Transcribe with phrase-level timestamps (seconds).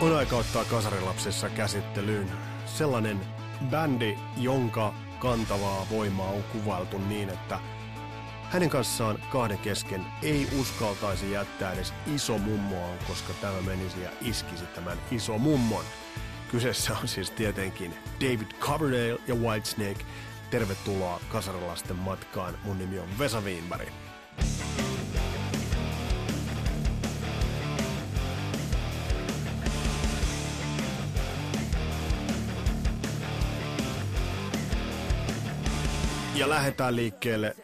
[0.00, 2.30] On aika ottaa kasarilapsissa käsittelyyn
[2.66, 3.20] sellainen
[3.70, 7.58] bändi, jonka kantavaa voimaa on kuvailtu niin, että
[8.50, 14.66] hänen kanssaan kahden kesken ei uskaltaisi jättää edes iso mummoa, koska tämä menisi ja iskisi
[14.66, 15.84] tämän iso mummon.
[16.50, 20.04] Kyseessä on siis tietenkin David Coverdale ja Whitesnake.
[20.50, 22.58] Tervetuloa kasarilasten matkaan.
[22.64, 23.88] Mun nimi on Vesa Wienberg.
[36.40, 37.56] Ja lähdetään liikkeelle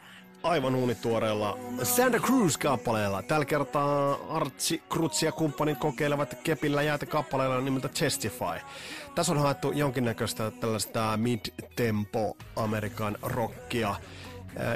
[0.43, 3.23] aivan uunituoreella Santa Cruz-kappaleella.
[3.23, 8.61] Tällä kertaa Artsi, Krutsi ja kumppanit kokeilevat kepillä jäätä kappaleella nimeltä Testify.
[9.15, 13.95] Tässä on haettu jonkinnäköistä tällaista mid-tempo Amerikan rockia.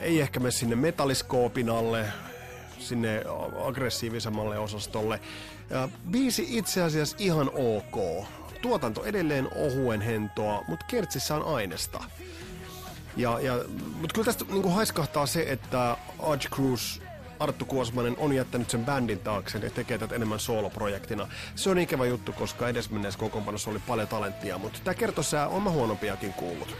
[0.02, 2.04] Ei ehkä mene sinne metalliskoopin alle,
[2.78, 3.22] sinne
[3.64, 5.20] aggressiivisemmalle osastolle.
[6.10, 8.26] Biisi itse asiassa ihan ok.
[8.62, 12.04] Tuotanto edelleen ohuen hentoa, mutta kertsissä on aineesta.
[13.16, 13.54] Ja, ja,
[14.00, 17.00] mutta kyllä tästä niin haiskahtaa se, että Arch Cruz
[17.40, 21.28] Arttu Kuosmanen on jättänyt sen bändin taakse ja tekee tätä enemmän sooloprojektina.
[21.54, 25.72] Se on ikävä juttu, koska edesmenneessä kokoonpanossa oli paljon talenttia, mutta tämä kertoo sä on
[25.72, 26.76] huonompiakin kuullut.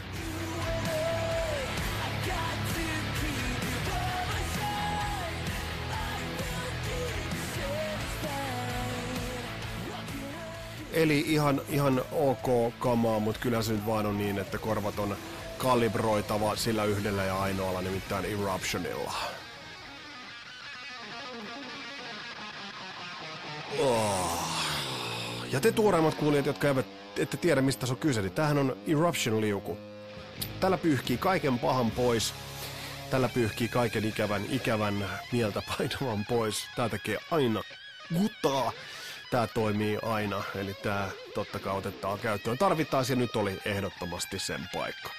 [10.93, 15.17] Eli ihan, ihan ok kamaa, mutta kyllä se nyt vaan on niin, että korvat on
[15.61, 19.13] kalibroitava sillä yhdellä ja ainoalla, nimittäin Eruptionilla.
[23.79, 24.39] Oh.
[25.51, 26.85] Ja te tuoreimmat kuulijat, jotka eivät
[27.17, 29.77] ette tiedä mistä se on kyse, niin tämähän on Eruption-liuku.
[30.59, 32.33] Tällä pyyhkii kaiken pahan pois.
[33.09, 36.65] Tällä pyyhkii kaiken ikävän, ikävän mieltä painavan pois.
[36.75, 37.61] Tää tekee aina
[38.13, 38.71] guttaa.
[39.31, 42.57] Tää toimii aina, eli tää totta kai otetaan käyttöön.
[42.57, 45.09] Tarvitaan ja nyt oli ehdottomasti sen paikka.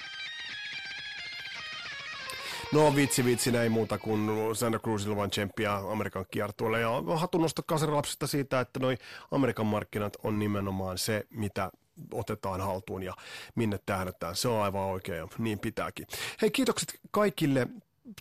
[2.73, 6.79] No vitsi vitsi, näin muuta kuin Santa Cruzilla vaan tsemppiä Amerikan kiertueelle.
[6.79, 8.97] Ja hatunnosto kasarilapsista siitä, että noi
[9.31, 11.71] Amerikan markkinat on nimenomaan se, mitä
[12.11, 13.13] otetaan haltuun ja
[13.55, 14.35] minne tähdätään.
[14.35, 16.07] Se on aivan oikein ja niin pitääkin.
[16.41, 17.67] Hei, kiitokset kaikille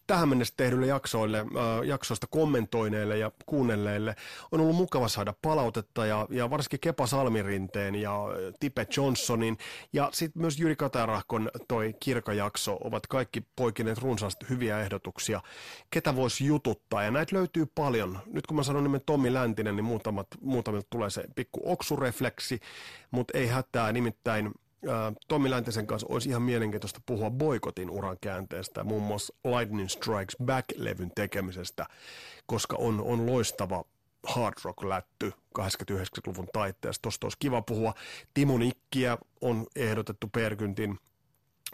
[0.07, 4.17] tähän mennessä tehdyille jaksoille, äh, jaksoista kommentoineille ja kuunnelleille.
[4.53, 8.19] On ollut mukava saada palautetta ja, ja varsinkin Kepa Salmirinteen ja
[8.61, 9.59] Tipe Johnsonin
[9.93, 15.41] ja sitten myös Jyri Katarahkon toi kirkajakso ovat kaikki poikineet runsaasti hyviä ehdotuksia,
[15.91, 18.19] ketä voisi jututtaa ja näitä löytyy paljon.
[18.27, 22.61] Nyt kun mä sanon nimen Tommi Läntinen, niin muutamat, muutamilta tulee se pikku oksurefleksi,
[23.11, 24.53] mutta ei hätää, nimittäin
[25.29, 31.11] Tommi Läntisen kanssa olisi ihan mielenkiintoista puhua boikotin uran käänteestä, muun muassa Lightning Strikes Back-levyn
[31.15, 31.87] tekemisestä,
[32.47, 33.85] koska on, on loistava
[34.27, 37.03] hard rock-lätty 80-90-luvun taitteesta.
[37.03, 37.95] Tuosta olisi kiva puhua.
[38.35, 40.99] Timo Nikkiä on ehdotettu Perkyntin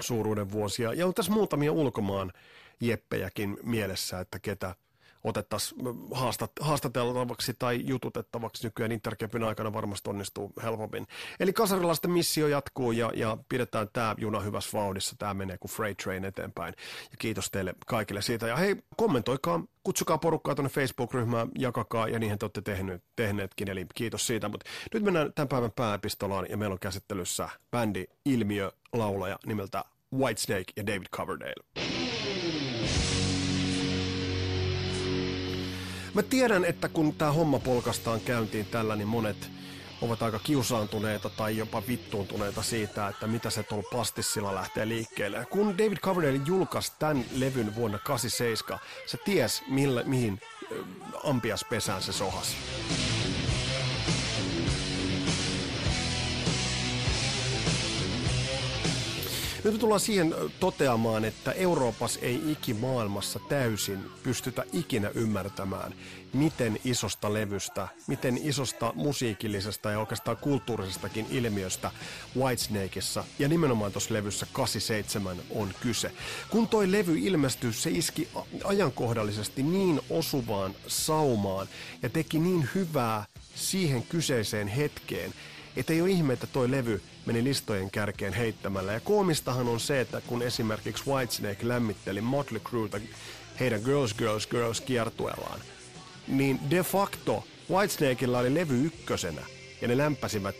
[0.01, 0.93] suuruuden vuosia.
[0.93, 2.33] Ja on tässä muutamia ulkomaan
[2.81, 4.75] jeppejäkin mielessä, että ketä–
[5.25, 5.81] otettaisiin
[6.13, 11.07] haastat, haastateltavaksi tai jututettavaksi nykyään Intercapin aikana varmasti onnistuu helpommin.
[11.41, 15.17] Eli kasarilaisten missio jatkuu ja, ja pidetään tämä juna hyvässä vauhdissa.
[15.19, 16.75] Tämä menee kuin freight train eteenpäin.
[17.11, 18.47] Ja kiitos teille kaikille siitä.
[18.47, 23.69] Ja hei, kommentoikaa, kutsukaa porukkaa tuonne Facebook-ryhmään, jakakaa ja niihin te olette tehneet, tehneetkin.
[23.71, 24.49] Eli kiitos siitä.
[24.49, 30.73] Mutta nyt mennään tämän päivän pääepistolaan ja meillä on käsittelyssä bändi Ilmiö laulaja nimeltä Whitesnake
[30.77, 31.98] ja David Coverdale.
[36.19, 39.51] Mä tiedän, että kun tämä homma polkastaan käyntiin tällä, niin monet
[40.03, 45.47] ovat aika kiusaantuneita tai jopa vittuuntuneita siitä, että mitä se tuolla pastissilla lähtee liikkeelle.
[45.51, 50.41] Kun David Coverdale julkaisi tämän levyn vuonna 87, se ties millä, mihin
[51.25, 52.57] ampiaspesään se sohasi.
[59.65, 65.95] Nyt tullaan siihen toteamaan, että Euroopassa ei ikimaailmassa täysin pystytä ikinä ymmärtämään,
[66.33, 71.91] miten isosta levystä, miten isosta musiikillisesta ja oikeastaan kulttuurisestakin ilmiöstä
[72.37, 76.13] Whitesnakeissa ja nimenomaan tuossa levyssä 87 on kyse.
[76.51, 78.29] Kun toi levy ilmestyi, se iski
[78.65, 81.69] ajankohdallisesti niin osuvaan saumaan
[82.03, 85.35] ja teki niin hyvää siihen kyseiseen hetkeen,
[85.77, 88.93] että ei ole ihme, että toi levy meni listojen kärkeen heittämällä.
[88.93, 93.01] Ja koomistahan on se, että kun esimerkiksi Whitesnake lämmitteli Motley Crueta
[93.61, 95.61] heidän Girls, Girls, Girls kiertueellaan,
[96.29, 99.43] niin de facto Whitesnakeilla oli levy ykkösenä
[99.81, 100.57] ja ne lämpäsivät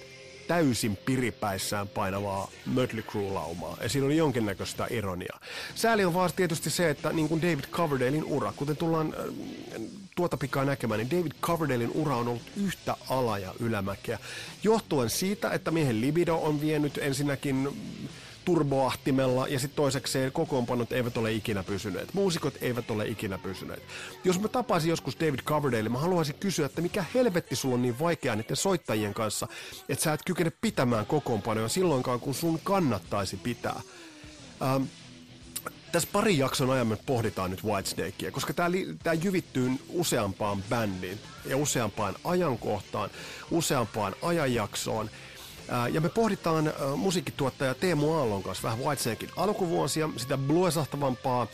[0.49, 3.77] täysin piripäissään painavaa Mötley Crue-laumaa.
[3.83, 5.41] Ja siinä oli jonkinnäköistä ironiaa.
[5.75, 9.83] Sääli on vaan tietysti se, että niin kuin David Coverdalein ura, kuten tullaan äh,
[10.19, 14.19] tuota pikaa näkemään, niin David Coverdalein ura on ollut yhtä ala- ja ylämäkeä.
[14.63, 17.69] Johtuen siitä, että miehen libido on vienyt ensinnäkin
[18.45, 22.15] turboahtimella ja sitten toisekseen kokoonpanot eivät ole ikinä pysyneet.
[22.15, 23.83] Muusikot eivät ole ikinä pysyneet.
[24.25, 27.99] Jos mä tapaisin joskus David Coverdale, mä haluaisin kysyä, että mikä helvetti sulla on niin
[27.99, 29.49] vaikeaa niiden soittajien kanssa,
[29.89, 33.81] että sä et kykene pitämään kokoonpanoja silloinkaan, kun sun kannattaisi pitää.
[34.63, 34.83] Ähm,
[35.93, 38.69] tässä pari jakson ajan me pohditaan nyt Whitesnakea, koska tämä,
[39.03, 43.11] tämä jyvittyy useampaan bändiin ja useampaan ajankohtaan,
[43.51, 45.11] useampaan ajanjaksoon.
[45.93, 51.47] Ja me pohditaan musiikkituottaja Teemu Aallon kanssa vähän Whitesnakein alkuvuosia, sitä bluesahtavampaa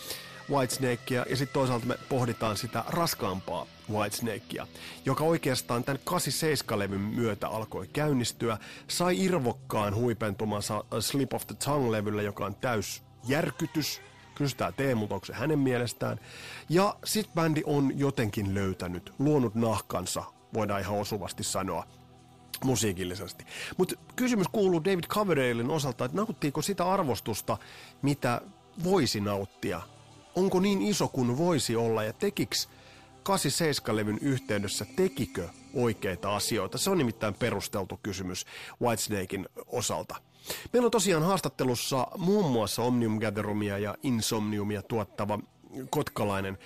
[0.50, 4.66] Whitesnakea ja sitten toisaalta me pohditaan sitä raskaampaa Whitesnakea,
[5.04, 8.58] joka oikeastaan tämän 87-levyn myötä alkoi käynnistyä,
[8.88, 14.00] sai irvokkaan huipentumansa Slip of the Tongue-levyllä, joka on täys järkytys,
[14.34, 16.20] kysytään Teemulta, onko se hänen mielestään.
[16.68, 21.86] Ja sit bändi on jotenkin löytänyt, luonut nahkansa, voidaan ihan osuvasti sanoa,
[22.64, 23.44] musiikillisesti.
[23.76, 27.58] Mutta kysymys kuuluu David Coverdalein osalta, että nauttiiko sitä arvostusta,
[28.02, 28.40] mitä
[28.84, 29.80] voisi nauttia?
[30.34, 32.68] Onko niin iso kuin voisi olla ja tekiks
[33.28, 36.78] 87-levyn yhteydessä, tekikö oikeita asioita?
[36.78, 38.46] Se on nimittäin perusteltu kysymys
[38.82, 40.14] Whitesnakein osalta.
[40.72, 45.38] Meillä on tosiaan haastattelussa muun muassa Omnium Gatherumia ja Insomniumia tuottava
[45.90, 46.58] kotkalainen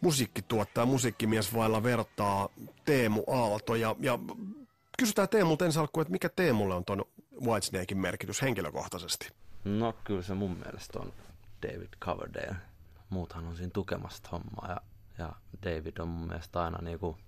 [0.00, 2.48] musiikkituottaja, musiikkimies vailla vertaa
[2.84, 3.74] Teemu Aalto.
[3.74, 4.18] Ja, ja
[4.98, 7.04] kysytään Teemulta ensin alkuun, että mikä Teemulle on tuon
[7.46, 9.28] Whitesnakein merkitys henkilökohtaisesti?
[9.64, 11.12] No kyllä se mun mielestä on
[11.62, 12.56] David Coverdale.
[13.10, 14.80] Muuthan on siinä tukemasta hommaa ja,
[15.18, 15.32] ja
[15.62, 17.18] David on mun mielestä aina niinku,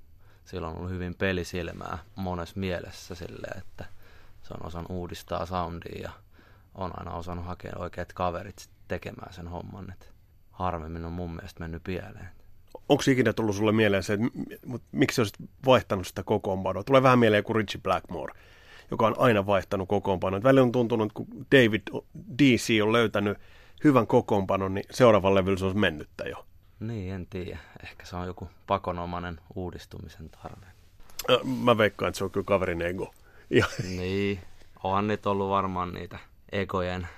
[0.44, 3.84] sillä on ollut hyvin pelisilmää monessa mielessä silleen, että
[4.42, 6.10] se on osannut uudistaa soundia ja
[6.74, 9.92] on aina osannut hakea oikeat kaverit tekemään sen homman.
[9.92, 10.06] että
[10.50, 12.28] harvemmin on mun mielestä mennyt pieleen
[12.88, 15.36] onko ikinä tullut sulle mieleen se, että miksi olisit
[15.66, 16.84] vaihtanut sitä kokoonpanoa?
[16.84, 18.34] Tulee vähän mieleen kuin Richie Blackmore,
[18.90, 20.42] joka on aina vaihtanut kokoonpanoa.
[20.42, 21.82] Välillä on tuntunut, että kun David
[22.38, 23.38] DC on löytänyt
[23.84, 26.46] hyvän kokoonpanon, niin seuraavan levyllä se olisi mennyttä jo.
[26.80, 27.58] Niin, en tiedä.
[27.82, 30.66] Ehkä se on joku pakonomainen uudistumisen tarve.
[31.64, 33.14] Mä veikkaan, että se on kyllä kaverin ego.
[33.52, 33.66] Ja.
[33.88, 34.40] Niin,
[34.82, 36.18] onhan nyt ollut varmaan niitä
[36.52, 37.08] egojen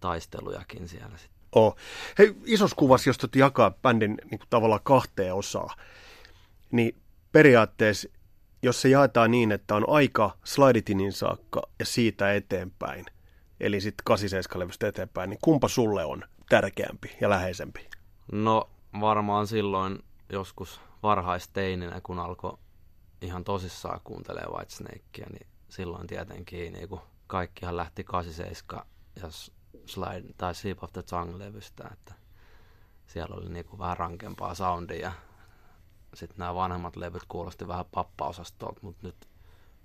[0.00, 1.74] taistelujakin siellä sitten ole.
[2.18, 5.74] Hei, isossa kuvassa, jos tuot jakaa bändin niin kuin tavallaan kahteen osaa,
[6.70, 6.96] niin
[7.32, 8.08] periaatteessa,
[8.62, 13.06] jos se jaetaan niin, että on aika Sliditinin saakka ja siitä eteenpäin,
[13.60, 17.88] eli sitten 87-levystä eteenpäin, niin kumpa sulle on tärkeämpi ja läheisempi?
[18.32, 19.98] No varmaan silloin
[20.32, 22.58] joskus varhaisteininä, kun alkoi
[23.22, 28.86] ihan tosissaan kuuntelee Whitesnakea, niin silloin tietenkin niin kuin kaikkihan lähti 87
[29.22, 29.28] ja
[29.86, 32.14] Slide tai Sleep of the Tongue-levystä, että
[33.06, 35.12] siellä oli niinku vähän rankempaa soundia.
[36.14, 39.28] Sitten nämä vanhemmat levyt kuulosti vähän pappaosastolta, mutta nyt,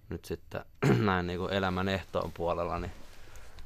[0.09, 0.65] nyt sitten
[1.05, 2.91] näin niinku elämän ehtoon puolella, niin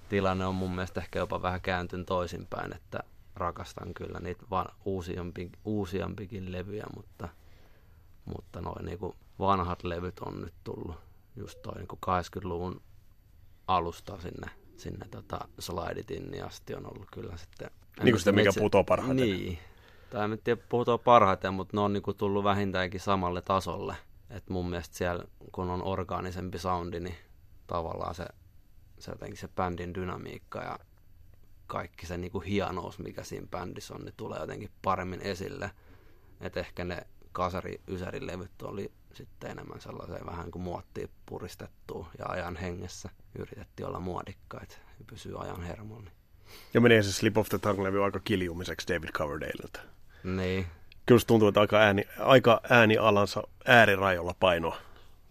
[0.10, 3.00] tilanne on mun mielestä ehkä jopa vähän kääntynyt toisinpäin, että
[3.36, 7.30] rakastan kyllä niitä va- uusiampi, uusiampikin levyjä, mutta,
[8.26, 12.82] mutta noin niinku vanhat levyt on nyt tullut just toi niinku 80-luvun
[13.68, 14.50] alusta sinne
[14.80, 17.72] sinne tota, Slideitin asti on ollut kyllä sitten...
[18.04, 19.16] Niin kuin sitä, mikä se, putoo parhaiten.
[19.16, 19.60] Niin.
[20.10, 23.96] Tai en tiedä putoo parhaiten, mutta ne on niin kuin tullut vähintäänkin samalle tasolle.
[24.30, 27.16] Et mun mielestä siellä, kun on orgaanisempi soundi, niin
[27.68, 28.26] tavallaan se,
[29.00, 30.80] se jotenkin se bändin dynamiikka ja
[31.68, 35.72] kaikki se niin kuin hienous, mikä siinä bändissä on, niin tulee jotenkin paremmin esille.
[36.42, 42.26] että ehkä ne kasari ysärin levyt oli sitten enemmän sellaiseen vähän kuin muottiin puristettua ja
[42.26, 46.10] ajan hengessä yritettiin olla muodikkaita ja pysyä ajan hermolla.
[46.74, 49.80] Ja menee se Slip of the Tongue-levy aika kiljumiseksi David Coverdaleilta.
[50.24, 50.68] Niin.
[51.06, 54.78] Kyllä tuntuu, että aika, ääni, aika äänialansa äärirajolla painoa.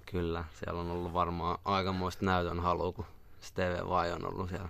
[0.07, 3.07] Kyllä, siellä on ollut varmaan aikamoista näytön halua, kun
[3.41, 4.69] Steve Vai on ollut siellä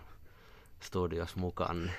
[0.80, 1.80] studios mukaan.
[1.80, 1.92] Niin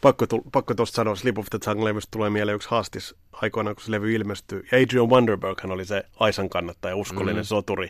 [0.00, 3.90] pakko, pakko tuosta sanoa, Slip of the Tongue-levystä tulee mieleen yksi haastis aikoinaan, kun se
[3.90, 4.62] levy ilmestyi.
[4.72, 7.46] Ja Adrian Wonderberg hän oli se Aisan kannattaja, uskollinen mm.
[7.46, 7.88] soturi.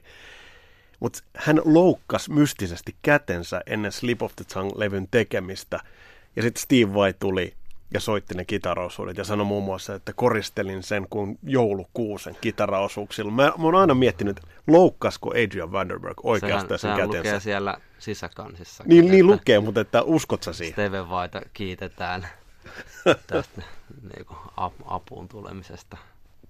[1.01, 5.81] Mutta hän loukkas mystisesti kätensä ennen Slip of the Tongue-levyn tekemistä.
[6.37, 7.55] Ja sitten Steve Vai tuli
[7.95, 13.31] ja soitti ne kitaraosuudet ja sanoi muun muassa, että koristelin sen kuin joulukuusen kitaraosuuksilla.
[13.31, 18.85] Mä, mä oon aina miettinyt, loukkasko Adrian Vanderberg oikeastaan sehän, sen sehän lukee siellä sisäkansissa.
[18.87, 20.73] Niin, niin lukee, mutta että uskot sä siihen?
[20.73, 22.29] Steven Vaita kiitetään
[23.27, 23.63] tästä
[24.15, 24.39] niin kuin,
[24.85, 25.97] apuun tulemisesta.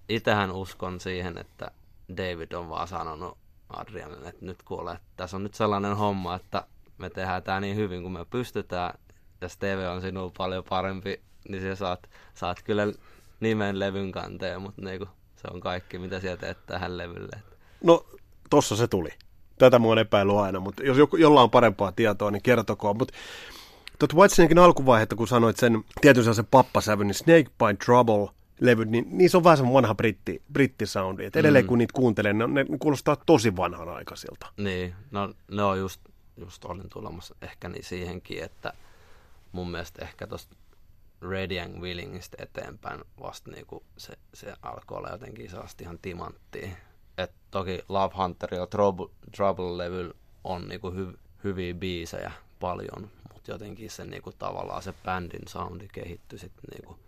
[0.09, 1.71] Itähän uskon siihen, että
[2.17, 3.39] David on vaan sanonut
[3.71, 6.65] Adrianille, että nyt kuule, että tässä on nyt sellainen homma, että
[6.99, 8.99] me tehdään tämä niin hyvin kuin me pystytään,
[9.41, 12.93] ja Steve on sinulla paljon parempi niin sä saat, saat kyllä
[13.41, 17.43] nimen levyn kanteen, mutta niinku, Se on kaikki, mitä sieltä teet tähän levylle.
[17.85, 18.07] No,
[18.51, 19.11] tossa se tuli.
[19.59, 22.97] Tätä mua on epäily aina, mutta jos joku, jolla on parempaa tietoa, niin kertokoon.
[22.99, 23.15] Mutta
[23.99, 28.29] tuot Whitesnakein alkuvaihetta, kun sanoit sen tietyn sellaisen pappasävyn, niin Snake by Trouble
[28.61, 31.25] levy, niin niissä on vähän semmoinen vanha britti, brittisoundi.
[31.25, 31.69] Et edelleen mm.
[31.69, 34.47] kun niitä kuuntelee, ne, ne kuulostaa tosi vanhanaikaisilta.
[34.57, 36.01] Niin, no ne on just,
[36.37, 38.73] just olin tulemassa ehkä niin siihenkin, että
[39.53, 40.57] mun mielestä ehkä tuosta
[41.23, 46.69] Ready and Willingistä eteenpäin vasta niinku se, se alkoi olla jotenkin sellaista ihan timanttia.
[47.19, 50.15] Et toki Love Hunter ja Trouble, Trouble-levyllä
[50.45, 56.39] on niinku hy, hyviä biisejä paljon, mutta jotenkin se niinku tavallaan se bändin soundi kehittyi
[56.39, 56.99] sitten niinku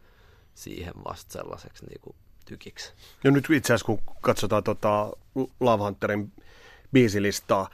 [0.55, 2.93] siihen vasta sellaiseksi niinku tykiksi.
[3.25, 5.11] Ja nyt itse asiassa kun katsotaan tota
[5.61, 6.33] Love Hunterin
[6.93, 7.71] biisilistaa,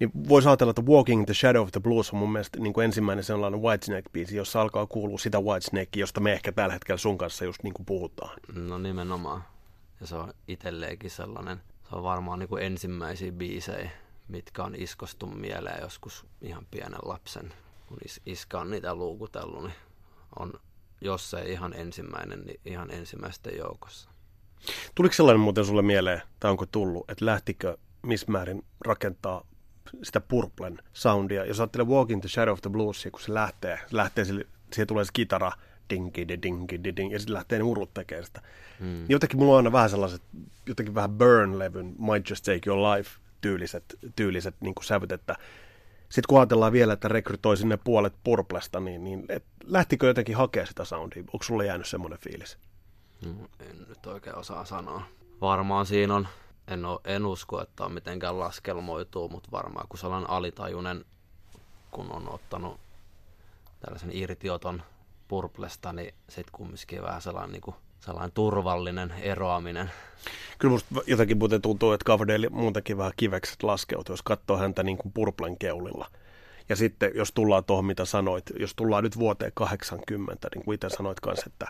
[0.00, 2.72] niin voisi ajatella, että Walking in the Shadow of the Blues on mun mielestä niin
[2.72, 7.18] kuin ensimmäinen sellainen Whitesnake-biisi, jossa alkaa kuulua sitä Whitesnakea, josta me ehkä tällä hetkellä sun
[7.18, 8.38] kanssa just niin kuin puhutaan.
[8.54, 9.44] No nimenomaan.
[10.00, 13.90] Ja se on itselleenkin sellainen, se on varmaan niin kuin ensimmäisiä biisejä,
[14.28, 17.52] mitkä on iskostu mieleen joskus ihan pienen lapsen.
[17.86, 19.74] Kun is- iska on niitä luukutellut, niin
[20.38, 20.52] on,
[21.00, 24.10] jos ei ihan ensimmäinen, niin ihan ensimmäisten joukossa.
[24.94, 29.44] Tuliko sellainen muuten sulle mieleen, tai onko tullut, että lähtikö Miss Määrin rakentaa
[30.02, 31.44] sitä Purplen soundia.
[31.44, 34.86] Jos ajattelee Walking the Shadow of the Blues, kun se lähtee, se lähtee sille, siihen
[34.86, 35.52] tulee se kitara,
[35.90, 38.42] dingi, dingi, ding, ja sitten lähtee ne urut tekemään sitä.
[38.80, 38.86] Mm.
[38.86, 40.22] Niin jotenkin mulla on aina vähän sellaiset,
[40.66, 43.84] jotenkin vähän Burn-levyn, Might Just Take Your Life tyyliset,
[44.16, 45.36] tyyliset niin kuin sävyt, että
[46.00, 50.66] sitten kun ajatellaan vielä, että rekrytoi sinne puolet Purplesta, niin, niin et, lähtikö jotenkin hakea
[50.66, 51.22] sitä soundia?
[51.22, 52.58] Onko sulle jäänyt semmoinen fiilis?
[53.24, 53.30] No,
[53.60, 55.02] en nyt oikein osaa sanoa.
[55.40, 56.28] Varmaan siinä on
[56.68, 61.04] en, ole, en usko, että on mitenkään laskelmoituu, mutta varmaan kun sellainen alitajunen,
[61.90, 62.80] kun on ottanut
[63.80, 64.82] tällaisen irtioton
[65.28, 69.90] purplesta, niin sitten kumminkin vähän sellainen, niin kuin, sellainen turvallinen eroaminen.
[70.58, 74.98] Kyllä musta jotenkin muuten tuntuu, että Coverdale muutenkin vähän kivekset laskeutuu, jos katsoo häntä niin
[74.98, 76.06] kuin purplen keulilla.
[76.68, 80.88] Ja sitten jos tullaan tuohon, mitä sanoit, jos tullaan nyt vuoteen 80, niin kuin itse
[80.88, 81.66] sanoit kanssa, että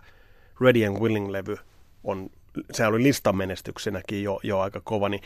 [0.60, 1.56] Ready and Willing-levy
[2.04, 2.30] on
[2.72, 5.22] se oli listamenestyksenäkin jo, jo aika kova, niin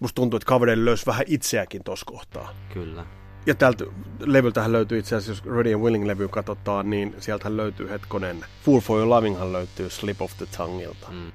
[0.00, 2.54] musta tuntuu, että Coverdale löysi vähän itseäkin tuossa kohtaa.
[2.72, 3.06] Kyllä.
[3.46, 3.84] Ja tältä
[4.20, 8.44] levyltähän löytyy itse asiassa, jos Ready and Willing-levy katsotaan, niin sieltähän löytyy hetkonen.
[8.64, 11.10] Fool for Your Lovinghan löytyy Slip of the Tongueilta.
[11.10, 11.32] Mm.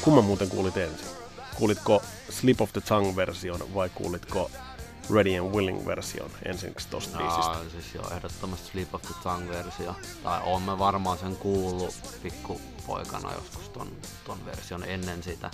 [0.00, 1.06] Kumman muuten kuulit ensin?
[1.54, 4.50] Kuulitko Slip of the Tongue-version vai kuulitko
[5.14, 7.70] Ready and Willing-version ensiksi tosta no, biisistä?
[7.70, 9.94] siis joo, ehdottomasti Slip of the Tongue-versio.
[10.22, 13.92] Tai on me varmaan sen kuullut pikkupoikana joskus ton,
[14.24, 15.50] ton version ennen sitä,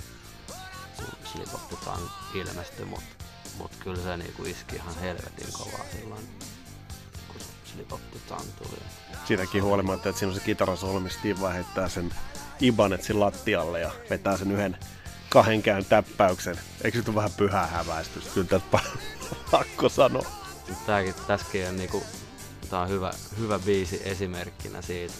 [0.97, 3.25] kun Slip of the Tongue ilmestyi, mutta
[3.59, 6.29] mut kyllä se niinku iski ihan helvetin kovaa silloin,
[7.29, 8.83] kun Slip of the Tongue tuli.
[9.29, 12.15] Siitäkin huolimatta, että siinä on se kitarasolmi, Steve heittää sen
[12.61, 14.77] Ibanetsin lattialle ja vetää sen yhden
[15.29, 16.59] kahden käyn täppäyksen.
[16.85, 18.31] Eikö se ole vähän pyhää häväistystä?
[18.35, 18.79] Kyllä tästä
[19.51, 20.27] pakko sanoa.
[20.87, 22.03] Tämäkin, tässäkin on, niinku,
[22.71, 25.15] tää on hyvä, hyvä biisi esimerkkinä siitä,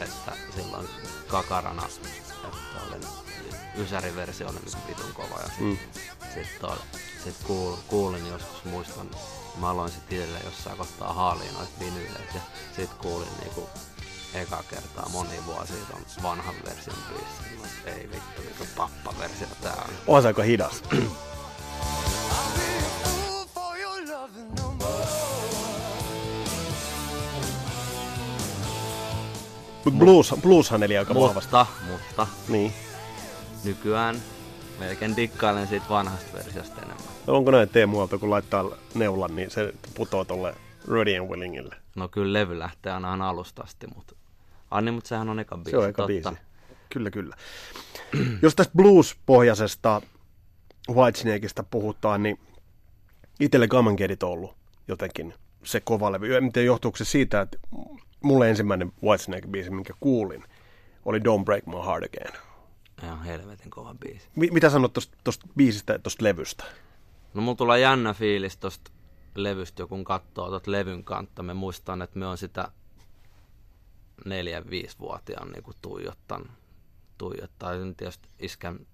[0.00, 0.88] että silloin
[1.28, 2.48] kakarana, että
[2.88, 3.00] olen
[3.76, 5.40] Ysäri-versio oli niin vitun kova.
[5.42, 5.78] Ja sitten mm.
[6.34, 6.46] sit,
[7.24, 9.10] sit kuul, kuulin joskus, muistan,
[9.60, 12.34] mä aloin sitten itselleen jossain kohtaa haaliin noita vinyyleitä.
[12.34, 12.40] Ja
[12.76, 13.68] sitten kuulin niinku
[14.34, 17.68] eka kertaa moni vuosi on vanhan version biisi.
[17.86, 19.94] Ei vittu, vittu pappa-versio tää on.
[20.06, 20.82] On se aika hidas.
[29.84, 31.56] Mutta blues, blueshan eli aika mutta, vahvasti.
[31.90, 32.72] Mutta, niin.
[33.64, 34.22] nykyään
[34.78, 37.06] melkein dikkailen siitä vanhasta versiosta enemmän.
[37.26, 38.64] No onko näin Teemu Aalto, kun laittaa
[38.94, 40.54] neulan, niin se putoo tolle
[40.88, 41.76] Ready and Willingille?
[41.94, 44.15] No kyllä levy lähtee aina alusta asti, mutta
[44.70, 45.70] Anni, mutta sehän on eka biisi.
[45.70, 46.06] Se on eka totta.
[46.06, 46.42] biisi.
[46.92, 47.36] Kyllä, kyllä.
[48.42, 50.02] Jos tästä blues-pohjaisesta
[50.90, 52.38] Whitesnakeista puhutaan, niin
[53.40, 54.56] itselle Gammangedit on ollut
[54.88, 56.40] jotenkin se kova levy.
[56.40, 57.58] Miten johtuuko se siitä, että
[58.22, 60.44] mulle ensimmäinen Whitesnake-biisi, minkä kuulin,
[61.04, 62.42] oli Don't Break My Heart Again.
[63.02, 64.28] Ihan helvetin kova biisi.
[64.36, 64.92] M- mitä sanot
[65.24, 66.64] tuosta biisistä ja tuosta levystä?
[67.34, 68.90] No mulla tulee jännä fiilis tuosta
[69.34, 71.42] levystä, kun katsoo tuota levyn kantta.
[71.42, 72.68] Me muistan, että me on sitä
[74.24, 74.64] neljän,
[74.98, 76.50] vuotiaan niin kuin tuijottan,
[77.18, 77.74] tuijottaa.
[77.74, 78.86] Ja tietysti iskän,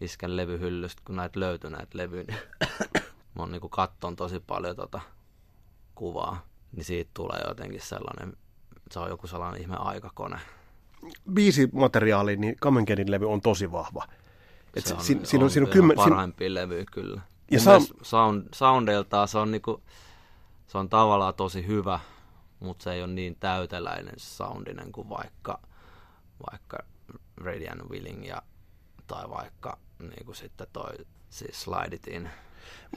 [0.00, 2.38] iskän levyhyllystä, kun näitä löytyi näitä levyjä, niin
[3.34, 5.00] mä oon niin katton tosi paljon tota
[5.94, 8.36] kuvaa, niin siitä tulee jotenkin sellainen,
[8.90, 10.38] se on joku sellainen ihme aikakone.
[11.32, 14.04] Biisimateriaali, niin Kamenkedin levy on tosi vahva.
[14.74, 17.20] Et se, on, siinä on, siinä on kymmen, parhaimpia levyjä kyllä.
[17.50, 17.84] Ja sound...
[18.02, 19.82] sound, soundeiltaan se on, niinku,
[20.66, 22.00] se on tavallaan tosi hyvä,
[22.60, 25.60] mutta se ei ole niin täyteläinen soundinen kuin vaikka,
[26.50, 26.78] vaikka
[27.36, 28.42] Radiant Willing ja,
[29.06, 30.92] tai vaikka niin kuin sitten toi
[31.30, 32.30] siis Slide It In.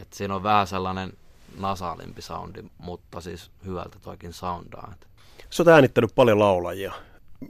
[0.01, 1.13] Et siinä on vähän sellainen
[1.58, 4.94] nasaalimpi soundi, mutta siis hyvältä toikin soundaa.
[5.50, 6.94] Sä oot äänittänyt paljon laulajia.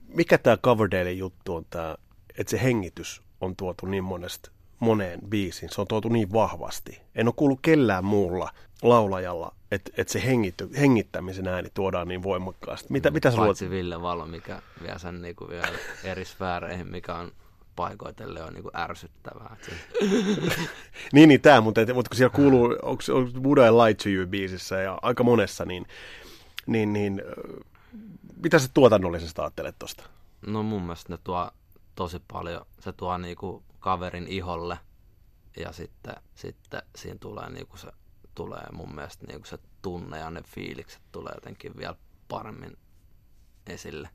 [0.07, 1.95] Mikä tämä Coverdale juttu on tämä,
[2.37, 5.71] että se hengitys on tuotu niin monesta moneen biisiin.
[5.71, 7.01] Se on tuotu niin vahvasti.
[7.15, 8.51] En ole kuullut kellään muulla
[8.81, 12.87] laulajalla, että, että se hengitty, hengittämisen ääni tuodaan niin voimakkaasti.
[12.89, 13.57] Mitä, mm, mitä sä luot?
[13.69, 15.67] Ville Valo, mikä vie sen niin kuin vielä
[16.03, 17.31] eri sfääreihin, mikä on
[17.75, 19.57] paikoitelle on niin kuin ärsyttävää.
[21.13, 23.03] niin, niin tämä, mutta, mutta kun siellä kuuluu, onko,
[23.41, 25.85] Buddha I Lied to You biisissä ja aika monessa, niin,
[26.67, 27.21] niin, niin
[28.43, 30.03] mitä sä tuotannollisesti ajattelet tuosta?
[30.47, 31.51] No mun mielestä ne tuo
[31.95, 34.77] tosi paljon, se tuo niinku kaverin iholle
[35.57, 37.87] ja sitten, sitten siinä tulee, niinku se,
[38.35, 41.95] tulee mun mielestä niinku se tunne ja ne fiilikset tulee jotenkin vielä
[42.27, 42.77] paremmin
[43.67, 44.09] esille.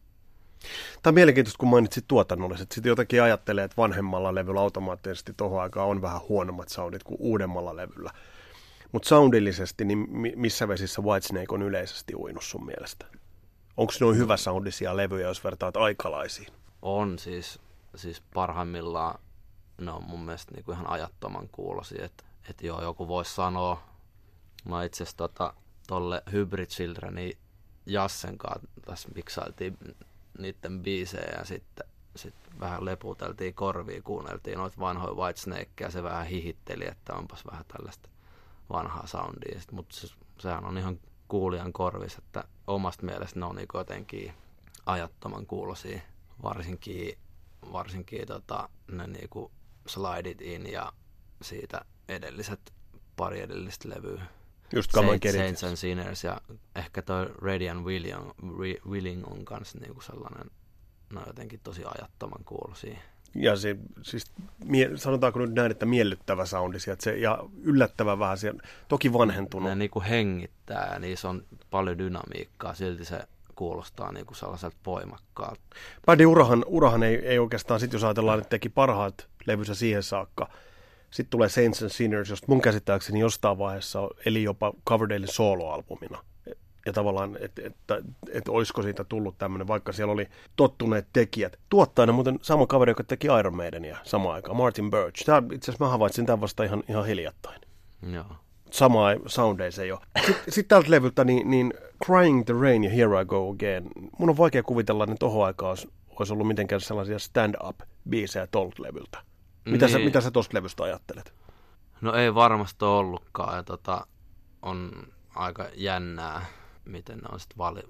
[1.03, 2.73] Tämä on mielenkiintoista, kun mainitsit tuotannolliset.
[2.73, 7.77] Sitten jotenkin ajattelee, että vanhemmalla levyllä automaattisesti tuohon aikaan on vähän huonommat soundit kuin uudemmalla
[7.77, 8.11] levyllä.
[8.93, 13.07] Mutta soundillisesti, niin missä vesissä Whitesnake on yleisesti uinut sun mielestä?
[13.77, 16.49] Onko noin hyvä soundisia levyjä, jos vertaat aikalaisiin?
[16.83, 17.59] On siis,
[17.95, 19.19] siis parhaimmillaan
[19.81, 22.05] ne on mun mielestä niinku ihan ajattoman kuulosia.
[22.05, 23.83] Että et joo, joku voisi sanoa,
[24.69, 25.55] mä itse asiassa tota,
[25.87, 27.39] tolle Hybrid Childrenin
[27.87, 29.79] Jassen kanssa tässä miksailtiin
[30.39, 36.27] niiden biisejä ja sitten sit vähän leputeltiin korviin, kuunneltiin noita vanhoja Whitesnakeja ja se vähän
[36.27, 38.09] hihitteli, että onpas vähän tällaista
[38.71, 39.61] vanhaa soundia.
[39.73, 40.09] Mutta se,
[40.39, 44.33] sehän on ihan kuulijan korvis, että omasta mielestä ne on niin jotenkin
[44.87, 46.01] ajattoman kuulosia,
[46.43, 47.19] varsinkin,
[47.73, 49.51] varsinkin tota, ne niinku
[49.87, 50.93] Slide It In ja
[51.43, 52.73] siitä edelliset
[53.17, 54.27] pari edellistä levyä.
[54.73, 56.41] Just Saint, Saints and Sinners ja
[56.77, 58.31] ehkä toi Radiant Willing,
[58.89, 60.51] Willing on kanssa niinku sellainen,
[61.13, 62.99] no jotenkin tosi ajattoman kuulosia.
[63.35, 64.25] Ja se, siis
[64.65, 69.69] mie, sanotaanko nyt näin, että miellyttävä soundi sieltä se, ja yllättävä vähän siellä, toki vanhentunut.
[69.69, 73.21] Ne niinku hengittää ja niissä on paljon dynamiikkaa, silti se
[73.55, 75.61] kuulostaa niinku sellaiselta voimakkaalta.
[76.07, 80.49] Bändin urahan, urahan ei, ei oikeastaan, sit jos ajatellaan, että teki parhaat levynsä siihen saakka,
[81.11, 86.19] sitten tulee Saints and Sinners, josta mun käsittääkseni jostain vaiheessa eli jopa Coverdalein soloalbumina.
[86.87, 91.59] Ja tavallaan, että et, et, et olisiko siitä tullut tämmöinen, vaikka siellä oli tottuneet tekijät.
[91.69, 95.25] Tuottajana muuten sama kaveri, joka teki Iron Maidenia samaan aikaan, Martin Birch.
[95.25, 97.61] Tämä, itse asiassa mä havaitsin tämän vasta ihan, ihan hiljattain.
[98.13, 98.27] Joo.
[98.71, 100.01] Sama soundeja se ei ole.
[100.27, 103.91] Sitten sit tältä levyltä, niin, niin Crying the Rain ja Here I Go Again.
[104.19, 105.77] Mun on vaikea kuvitella, että tohon aikaan
[106.19, 109.19] olisi, ollut mitenkään sellaisia stand-up-biisejä tolta levyltä.
[109.67, 109.93] Mitä, niin.
[109.93, 111.35] sä, mitä sä tosta levystä ajattelet?
[112.01, 113.57] No ei varmasti ollutkaan.
[113.57, 114.07] Ja tota,
[114.63, 114.93] on
[115.35, 116.47] aika jännää,
[116.85, 117.83] miten ne on sit vali,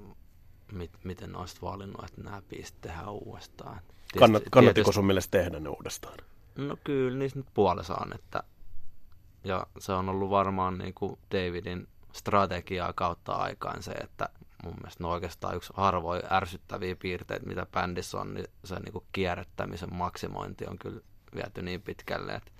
[0.73, 3.77] mit, miten ne on sit valinnut, että nämä biisit tehdään uudestaan.
[3.77, 6.19] Tietysti, Kannat, kannattiko tietysti, sun mielestä tehdä ne uudestaan?
[6.57, 8.43] No kyllä, niistä nyt puolestaan, että
[9.45, 14.29] ja se on ollut varmaan niin kuin Davidin strategiaa kautta aikaan se, että
[14.65, 19.05] mun mielestä no oikeastaan yksi harvoin ärsyttäviä piirteitä, mitä bändissä on, niin se niin kuin
[19.13, 21.01] kierrättämisen maksimointi on kyllä
[21.37, 22.51] viety niin pitkälle, että,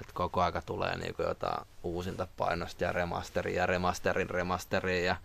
[0.00, 5.04] että koko aika tulee niin kuin jotain uusinta painosta ja remasteria ja remasterin remasteria.
[5.04, 5.16] Ja,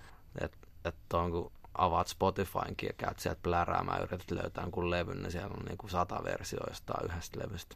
[0.41, 5.21] että että on, kun avaat Spotifynkin ja käyt sieltä pläräämään ja yrität löytää kun levyn,
[5.21, 7.76] niin siellä on niin kuin sata versioista yhdestä levystä.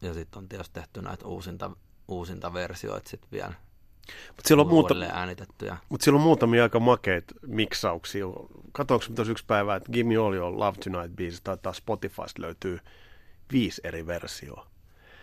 [0.00, 1.70] Ja sitten on tietysti tehty näitä uusinta,
[2.08, 3.54] uusinta versioita sitten vielä
[4.28, 4.94] mutta siellä, on muuta,
[5.88, 8.26] mutta siellä on muutamia aika makeita miksauksia.
[8.72, 12.80] Katoinko yksi päivä, että Gimme All Your Love Tonight biisi tai Spotifysta löytyy
[13.52, 14.66] viisi eri versioa.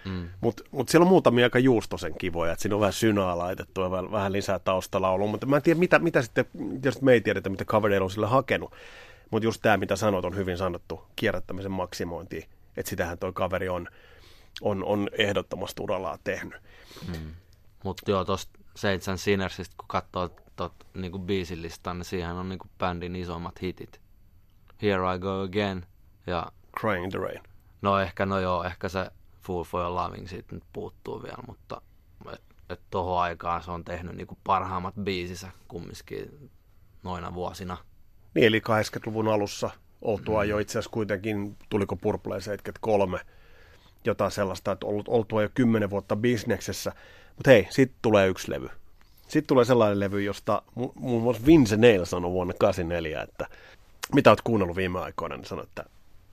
[0.05, 0.29] Mm.
[0.41, 3.91] Mutta mut siellä on muutamia aika juustosen kivoja, että siinä on vähän synaa laitettu ja
[3.91, 6.45] vähän lisää taustalaulua, mutta mä en tiedä, mitä, mitä sitten,
[6.81, 8.73] tietysti me ei tiedetä, mitä Coverdale on sille hakenut,
[9.31, 13.87] mutta just tämä, mitä sanot, on hyvin sanottu, kierrättämisen maksimointi, että sitähän toi kaveri on,
[14.61, 16.61] on, on ehdottomasti urallaan tehnyt.
[17.07, 17.31] Mm.
[17.83, 22.67] Mutta joo, tuosta Saints and Sinnersista, kun katsoo tot, niinku biisilistan, niin siihen on niinku
[22.77, 24.01] bändin isommat hitit.
[24.81, 25.85] Here I Go Again
[26.27, 27.48] ja Crying in the Rain.
[27.81, 29.11] No ehkä, no joo, ehkä se
[29.41, 31.81] Fool for Your Loving siitä nyt puuttuu vielä, mutta
[32.33, 36.49] et, et tohon aikaan se on tehnyt niinku parhaimmat biisinsä kumminkin
[37.03, 37.77] noina vuosina.
[38.33, 39.69] Niin, eli 80-luvun alussa
[40.01, 40.49] oltua mm.
[40.49, 43.19] jo itse asiassa kuitenkin, tuliko Purple 73,
[44.05, 46.91] jotain sellaista, että ollut, oltua jo kymmenen vuotta bisneksessä.
[47.35, 48.69] Mutta hei, sitten tulee yksi levy.
[49.21, 50.61] Sitten tulee sellainen levy, josta
[50.95, 53.47] muun muassa Vince Neil sanoi vuonna 84, että
[54.13, 55.85] mitä oot kuunnellut viime aikoina, niin sanoi, että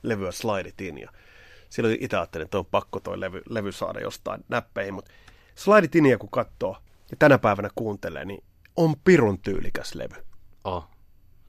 [0.02, 0.98] levyä Slide It In.
[0.98, 1.10] Ja
[1.68, 5.10] silloin itse ajattelin, että on pakko toi levy, levy saada jostain näppeihin, mutta
[5.54, 6.76] Slide Tinia kun katsoo
[7.10, 8.44] ja tänä päivänä kuuntelee, niin
[8.76, 10.26] on pirun tyylikäs levy.
[10.64, 10.88] Oh,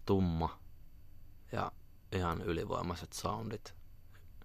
[0.05, 0.59] tumma
[1.51, 1.71] ja
[2.11, 3.75] ihan ylivoimaiset soundit,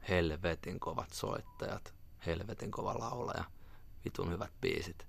[0.08, 1.94] helvetin kovat soittajat,
[2.26, 3.44] helvetin kova laulaja,
[4.04, 5.06] vitun hyvät biisit.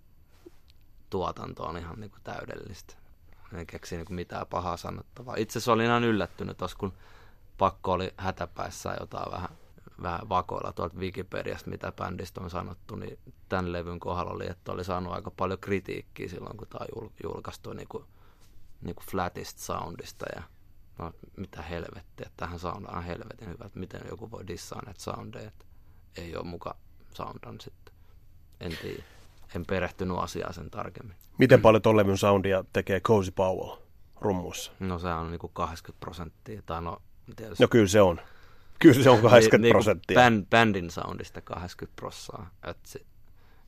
[1.10, 2.95] Tuotanto on ihan niinku täydellistä.
[3.54, 5.36] En keksi niinku mitään pahaa sanottavaa.
[5.36, 6.93] Itse asiassa olin ihan yllättynyt tos, kun
[7.58, 9.49] pakko oli hätäpäissä jotain vähän,
[10.01, 14.84] vähän vakoilla tuolta Wikipediasta, mitä bändistä on sanottu, niin tämän levyn kohdalla oli, että oli
[14.84, 16.86] saanut aika paljon kritiikkiä silloin, kun tämä
[17.23, 17.88] julkaistu niin
[18.82, 20.43] niinku flatista soundista ja
[20.99, 25.47] no, mitä helvettiä, tähän sound on helvetin hyvä, että miten joku voi dissaa näitä soundeja,
[25.47, 25.65] että
[26.17, 26.75] ei ole muka
[27.13, 27.93] soundan sitten.
[28.60, 29.03] En tiedä.
[29.56, 31.15] En perehtynyt asiaa sen tarkemmin.
[31.38, 33.77] Miten paljon ton levyn soundia tekee Cozy Powell
[34.21, 34.71] rummuissa?
[34.79, 37.01] No se on niinku 80 prosenttia, tai no
[37.36, 37.63] tietysti.
[37.63, 38.21] No kyllä se on.
[38.79, 40.29] Kyllä se on 80 Ni, prosenttia.
[40.29, 42.49] Niinku band, bändin soundista 80 prossaa.
[42.83, 42.99] Se,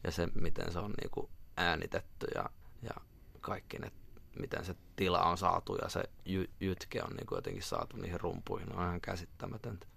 [0.03, 2.49] ja se, miten se on niinku äänitetty ja,
[2.81, 2.93] ja
[3.41, 3.91] kaikki ne,
[4.39, 8.75] miten se tila on saatu ja se jy, jytke on niinku jotenkin saatu niihin rumpuihin,
[8.75, 9.87] on ihan käsittämätöntä.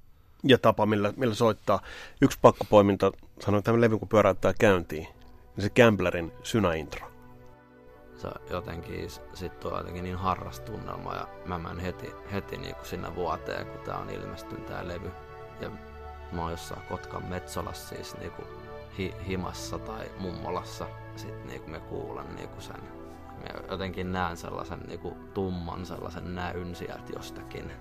[0.44, 1.80] Ja tapa, millä, millä soittaa.
[2.22, 5.08] Yksi pakkopoiminta, sanoin tämän levy, kun pyöräyttää käyntiin,
[5.56, 7.17] niin se Gamblerin synäintro.
[8.18, 12.87] Se jotenkin, sit on jotenkin niin harras tunnelma ja mä menen heti, heti niin kuin
[12.87, 15.11] sinne vuoteen, kun tää on ilmestynyt tää levy.
[15.61, 15.70] Ja
[16.33, 18.48] mä oon jossain Kotkan Metsolassa siis niin kuin
[18.98, 20.87] hi, himassa tai mummolassa.
[21.16, 22.83] Sitten niin kuin me kuulen niin kuin sen,
[23.38, 27.72] mä jotenkin näen sellaisen niin kuin tumman sellaisen näyn sieltä jostakin.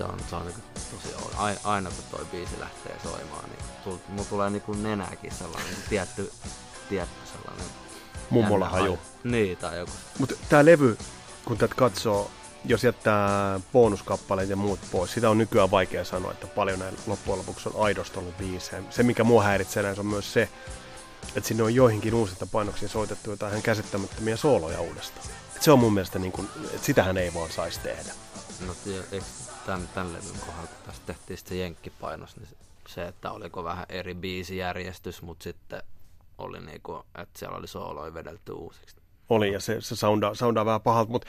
[0.00, 4.24] Se on, se on niin tosi aina, aina kun toi biisi lähtee soimaan, niin mulla
[4.24, 6.32] tulee niin kuin nenäkin sellainen niin tietty,
[6.88, 7.66] tietty sellainen
[8.30, 8.98] Mummola haju.
[9.24, 9.92] Niin, tai joku.
[10.18, 10.98] Mutta tämä levy,
[11.44, 12.30] kun tätä katsoo,
[12.64, 17.38] jos jättää bonuskappaleet ja muut pois, sitä on nykyään vaikea sanoa, että paljon näin loppujen
[17.38, 18.82] lopuksi on aidosta ollut biisejä.
[18.90, 20.48] Se, mikä mua häiritsee näin, on myös se,
[21.36, 25.26] että sinne on joihinkin uusista painoksiin soitettu jotain ihan käsittämättömiä sooloja uudestaan.
[25.56, 28.12] Et se on mun mielestä, niin kuin, että sitähän ei vaan saisi tehdä.
[28.66, 28.74] No,
[29.12, 29.24] eikö
[29.70, 32.48] tämän, tämän levyn kohdalla, kun tästä tehtiin sitten jenkkipainos, niin
[32.88, 35.82] se, että oliko vähän eri biisijärjestys, mutta sitten
[36.38, 38.96] oli niinku, että siellä oli sooloja vedelty uusiksi.
[39.28, 41.28] Oli, ja se, se soundaa, soundaa vähän pahalta, mutta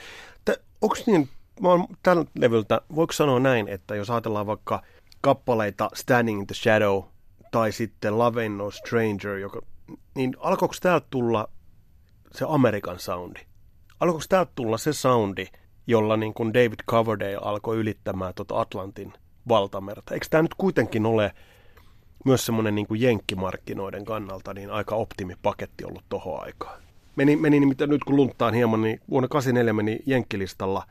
[0.80, 1.28] onko niin,
[1.60, 4.82] mä oon tällä levyltä, voiko sanoa näin, että jos ajatellaan vaikka
[5.20, 7.02] kappaleita Standing in the Shadow
[7.50, 9.60] tai sitten Love Ain't No Stranger, joka,
[10.14, 11.48] niin alkoiko täältä tulla
[12.32, 13.40] se Amerikan soundi?
[14.00, 15.46] Alkoiko täältä tulla se soundi,
[15.86, 19.12] jolla niin kuin David Coverdale alkoi ylittämään tuota Atlantin
[19.48, 20.14] valtamerta.
[20.14, 21.34] Eikö tämä nyt kuitenkin ole
[22.24, 26.82] myös semmoinen niin kuin jenkkimarkkinoiden kannalta niin aika optimipaketti ollut tohon aikaan?
[27.16, 30.86] Meni, meni nimittäin nyt kun lunttaan hieman, niin vuonna 84 meni jenkkilistalla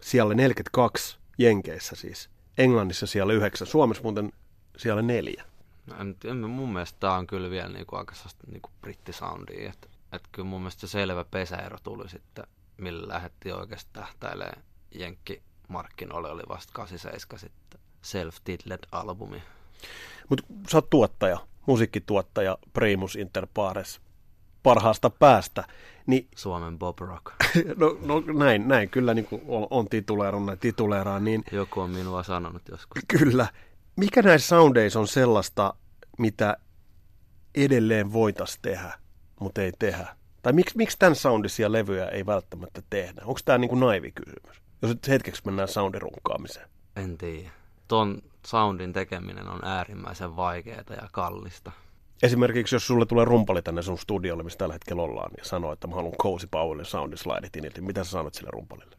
[0.00, 2.30] siellä 42 Jenkeissä siis.
[2.58, 4.32] Englannissa siellä 9, Suomessa muuten
[4.76, 5.44] siellä neljä.
[5.86, 8.12] No, en, en, mun mielestä tämä on kyllä vielä niinku aika
[8.46, 12.46] niinku brittisoundia, että et kyllä mun mielestä se selvä pesäero tuli sitten
[12.78, 14.62] millä lähdettiin oikeasti tähtäilemään
[14.94, 19.42] jenkkimarkkinoille, oli vasta 87 sitten self-titled albumi.
[20.28, 24.00] Mutta sä oot tuottaja, musiikkituottaja Primus Inter Pares
[24.66, 25.64] parhaasta päästä.
[26.06, 27.26] Niin, Suomen Bob Rock.
[27.80, 31.24] no, no näin, näin, kyllä niin kuin on, on tituleerannut tituleeraan.
[31.24, 33.02] Niin, Joku on minua sanonut joskus.
[33.08, 33.46] Kyllä.
[33.96, 35.74] Mikä näissä soundeissa on sellaista,
[36.18, 36.56] mitä
[37.54, 38.98] edelleen voitaisiin tehdä,
[39.40, 40.16] mutta ei tehdä?
[40.46, 43.22] Tai miksi, miksi tämän soundisia levyjä ei välttämättä tehdä?
[43.24, 44.62] Onko tämä niin kuin naivi kysymys?
[44.82, 46.68] Jos nyt hetkeksi mennään soundirunkaamiseen.
[46.96, 47.50] En tiedä.
[47.88, 51.72] Ton soundin tekeminen on äärimmäisen vaikeaa ja kallista.
[52.22, 55.86] Esimerkiksi jos sulle tulee rumpali tänne sun studiolle, missä tällä hetkellä ollaan, ja sanoo, että
[55.86, 58.96] mä haluan Cozy Powellin soundislideit iniltä, mitä sä sanot sille rumpalille?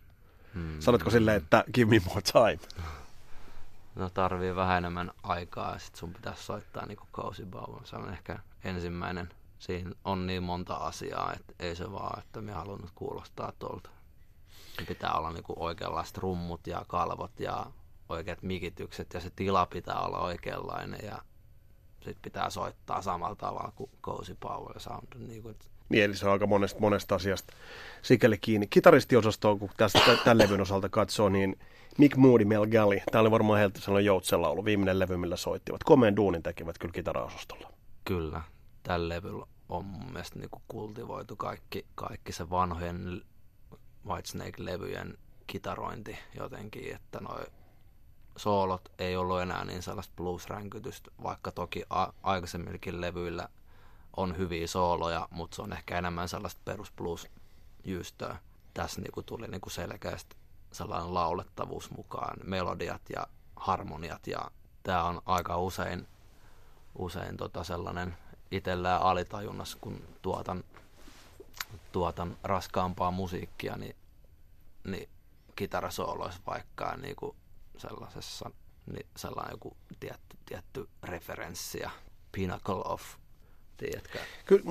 [0.53, 0.79] Hmm.
[0.79, 2.88] Sanotko sille, että give me more time?
[3.95, 7.83] No tarvii vähän enemmän aikaa, ja sit sun pitäisi soittaa niin kuin Cozy Powell.
[7.83, 12.51] Se on ehkä ensimmäinen siinä on niin monta asiaa, että ei se vaan, että me
[12.51, 13.89] halunnut kuulostaa tuolta.
[14.87, 17.65] Pitää olla niinku oikeanlaiset rummut ja kalvot ja
[18.09, 21.21] oikeat mikitykset ja se tila pitää olla oikeanlainen ja
[21.93, 25.07] sitten pitää soittaa samalla tavalla kuin Cozy Power Sound.
[25.27, 25.55] Niin, kuin,
[25.89, 27.53] niin, eli se on aika monesta, monesta asiasta
[28.01, 28.67] sikäli kiinni.
[28.67, 31.59] Kitaristiosastoa, kun tästä tämän levyn osalta katsoo, niin
[31.97, 35.83] Mick Moody, Mel Galley, tämä oli varmaan heiltä sellainen joutselaulu, viimeinen levy, millä soittivat.
[35.83, 37.73] Komeen duunin tekivät kyllä kitaraosastolla.
[38.05, 38.41] Kyllä,
[38.88, 43.21] tällä levyllä on mun mielestä niin kultivoitu kaikki, kaikki se vanhojen
[44.06, 47.45] Whitesnake-levyjen kitarointi jotenkin, että noi
[48.36, 53.50] soolot ei ollut enää niin sellaista blues-ränkytystä, vaikka toki a- aikaisemminkin levyillä
[54.17, 57.28] on hyviä sooloja, mutta se on ehkä enemmän sellaista perus blues.
[58.73, 60.36] Tässä niinku tuli niinku selkeästi
[60.71, 64.52] sellainen laulettavuus mukaan, melodiat ja harmoniat ja
[64.84, 66.08] tämä on aika usein,
[66.95, 68.17] usein tota sellainen
[68.51, 70.63] itsellään alitajunnassa, kun tuotan,
[71.91, 73.95] tuotan raskaampaa musiikkia, niin,
[74.83, 75.10] niin
[75.55, 77.36] kitarasooloissa vaikka niin kuin
[77.77, 78.51] sellaisessa
[78.93, 81.89] niin sellainen joku tietty, tietty referenssi ja
[82.31, 83.01] pinnacle of,
[83.77, 84.19] tiedätkö?
[84.45, 84.63] Kyllä,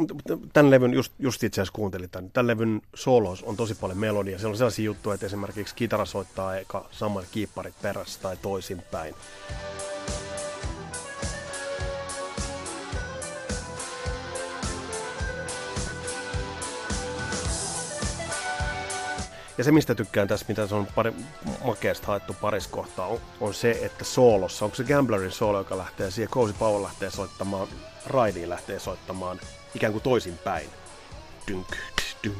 [0.53, 4.39] tämän levyn, just, just itse asiassa kuuntelin tämän, tämän levyn solos on tosi paljon melodia.
[4.39, 9.15] Siellä on sellaisia juttuja, että esimerkiksi kitara soittaa eka saman kiipparit perässä tai toisinpäin.
[19.59, 21.12] Ja se, mistä tykkään tässä, mitä se on pari,
[21.64, 26.11] makeasta haettu paris kohtaa, on, on, se, että soolossa, onko se Gamblerin soolo, joka lähtee
[26.11, 27.69] siihen, Cozy Powell lähtee soittamaan,
[28.07, 29.40] Raidiin lähtee soittamaan
[29.75, 30.71] ikään kuin toisinpäin.
[31.49, 31.69] Dynk,
[32.25, 32.38] dynk,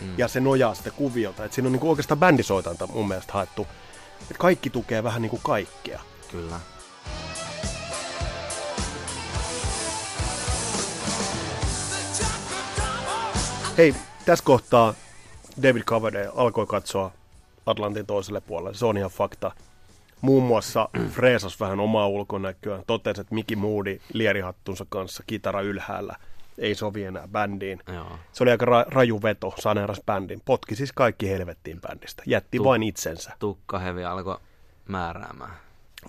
[0.00, 0.18] mm.
[0.18, 1.44] Ja se nojaa sitä kuviota.
[1.44, 3.66] että siinä on niin kuin oikeastaan bändisoitanta mun mielestä haettu.
[4.22, 6.00] Että kaikki tukee vähän niin kuin kaikkea.
[6.30, 6.60] Kyllä.
[13.78, 13.94] Hei,
[14.26, 14.94] tässä kohtaa
[15.62, 17.12] David Coverdale alkoi katsoa
[17.66, 18.78] Atlantin toiselle puolelle.
[18.78, 19.52] Se on ihan fakta.
[20.20, 22.82] Muun muassa freesas vähän omaa ulkonäköä.
[22.86, 26.16] Totesi, että Mickey Moody lierihattunsa kanssa kitara ylhäällä
[26.58, 27.80] ei sovi enää bändiin.
[27.94, 28.06] Joo.
[28.32, 30.42] Se oli aika ra- raju veto, saneeras bändin.
[30.44, 32.22] Potki siis kaikki helvettiin bändistä.
[32.26, 33.32] Jätti Tu- vain itsensä.
[33.38, 34.36] Tukkahevi alkoi
[34.88, 35.52] määräämään.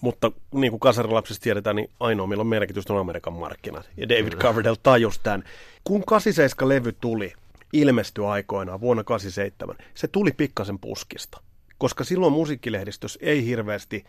[0.02, 3.90] Mutta niin kuin kasarilapsista tiedetään, niin ainoa, millä on merkitystä on Amerikan markkinat.
[3.98, 5.44] Ja David Coverdale tajusi tämän.
[5.84, 7.34] Kun 87-levy tuli,
[7.74, 11.42] ilmestyi aikoinaan vuonna 87, se tuli pikkasen puskista.
[11.78, 14.06] Koska silloin musiikkilehdistössä ei hirveästi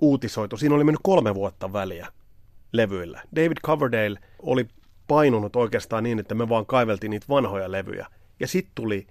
[0.00, 0.56] uutisoitu.
[0.56, 2.06] Siinä oli mennyt kolme vuotta väliä
[2.72, 3.22] levyillä.
[3.36, 4.68] David Coverdale oli
[5.06, 8.06] painunut oikeastaan niin, että me vaan kaiveltiin niitä vanhoja levyjä.
[8.40, 9.06] Ja sitten tuli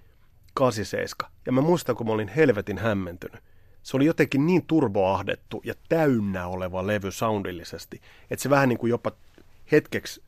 [0.54, 1.32] 87.
[1.46, 3.42] Ja mä muistan, kun mä olin helvetin hämmentynyt.
[3.84, 8.90] Se oli jotenkin niin turboahdettu ja täynnä oleva levy soundillisesti, että se vähän niin kuin
[8.90, 9.12] jopa
[9.72, 10.24] hetkeksi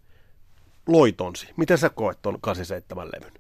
[0.88, 1.48] loitonsi.
[1.58, 3.34] Miten sä koet ton 87 levyn?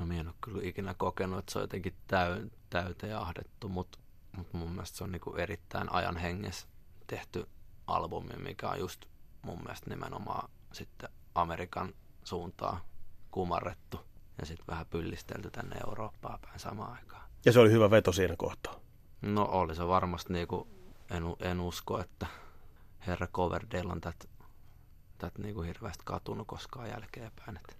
[0.00, 3.98] No minä en ole kyllä ikinä kokenut, että se on jotenkin täy, täyteen ahdettu, mutta
[4.36, 6.66] mut mun mielestä se on niinku erittäin ajan hengessä
[7.06, 7.48] tehty
[7.86, 9.04] albumi, mikä on just
[9.42, 12.80] mun mielestä nimenomaan sitten Amerikan suuntaan
[13.30, 14.00] kumarrettu
[14.38, 17.22] ja sitten vähän pyllistelty tänne Eurooppaan päin samaan aikaan.
[17.44, 18.74] Ja se oli hyvä veto siinä kohtaa.
[19.22, 20.68] No oli se varmasti niinku,
[21.10, 22.26] en, en usko, että
[23.06, 24.28] herra Coverdale on tätä
[25.22, 27.56] tät niinku hirveästi katunut koskaan jälkeenpäin.
[27.56, 27.76] Et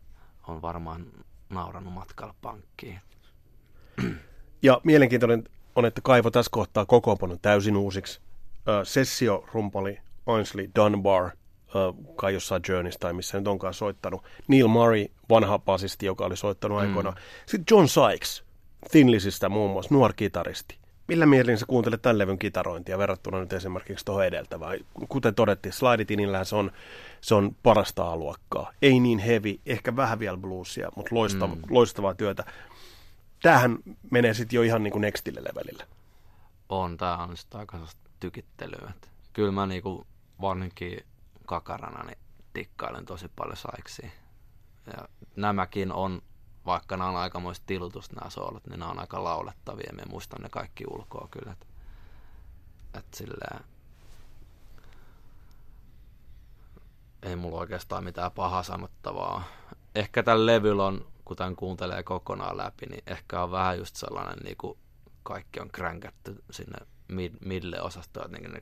[0.48, 1.06] on varmaan
[1.50, 3.00] nauranut matkalla pankkiin.
[4.62, 5.44] Ja mielenkiintoinen
[5.76, 8.20] on, että kaivo tässä kohtaa kokoonpanon täysin uusiksi.
[8.84, 11.30] Sessio rumpali Ainsley Dunbar,
[12.16, 14.24] kai jossain Journeys tai missä nyt onkaan soittanut.
[14.48, 16.88] Neil Murray, vanha basisti, joka oli soittanut mm.
[16.88, 17.16] aikoinaan.
[17.46, 18.44] Sitten John Sykes,
[18.90, 20.78] Thinlisistä muun muassa, nuori kitaristi.
[21.08, 24.78] Millä mielin sä kuuntelet tämän levyn kitarointia verrattuna nyt esimerkiksi tuohon edeltävään?
[25.08, 26.72] Kuten todettiin, Slide se on,
[27.20, 28.72] se on parasta luokkaa.
[28.82, 31.62] Ei niin heavy, ehkä vähän vielä bluesia, mutta loistava, mm.
[31.70, 32.44] loistavaa työtä.
[33.42, 33.78] Tämähän
[34.10, 35.86] menee sitten jo ihan niin kuin nextille levelille.
[36.68, 37.78] On, tää on sitten aika
[38.20, 38.92] tykittelyä.
[39.32, 40.06] Kyllä mä niinku
[40.40, 41.00] varsinkin
[41.46, 42.18] kakarana niin
[42.52, 44.12] tikkailen tosi paljon saiksi.
[44.86, 46.22] Ja nämäkin on,
[46.66, 49.92] vaikka nämä on aikamoista tilutusta nämä soolot, niin nämä on aika laulettavia.
[49.92, 51.52] Me muistan ne kaikki ulkoa kyllä.
[51.52, 51.66] Että
[52.94, 53.64] et silleen,
[57.22, 59.44] ei mulla oikeastaan mitään pahaa sanottavaa.
[59.94, 64.38] Ehkä tällä levyllä on, kun tämän kuuntelee kokonaan läpi, niin ehkä on vähän just sellainen,
[64.44, 64.78] niin kuin
[65.22, 68.56] kaikki on kränkätty sinne mid, midle-osastoon, että, niin,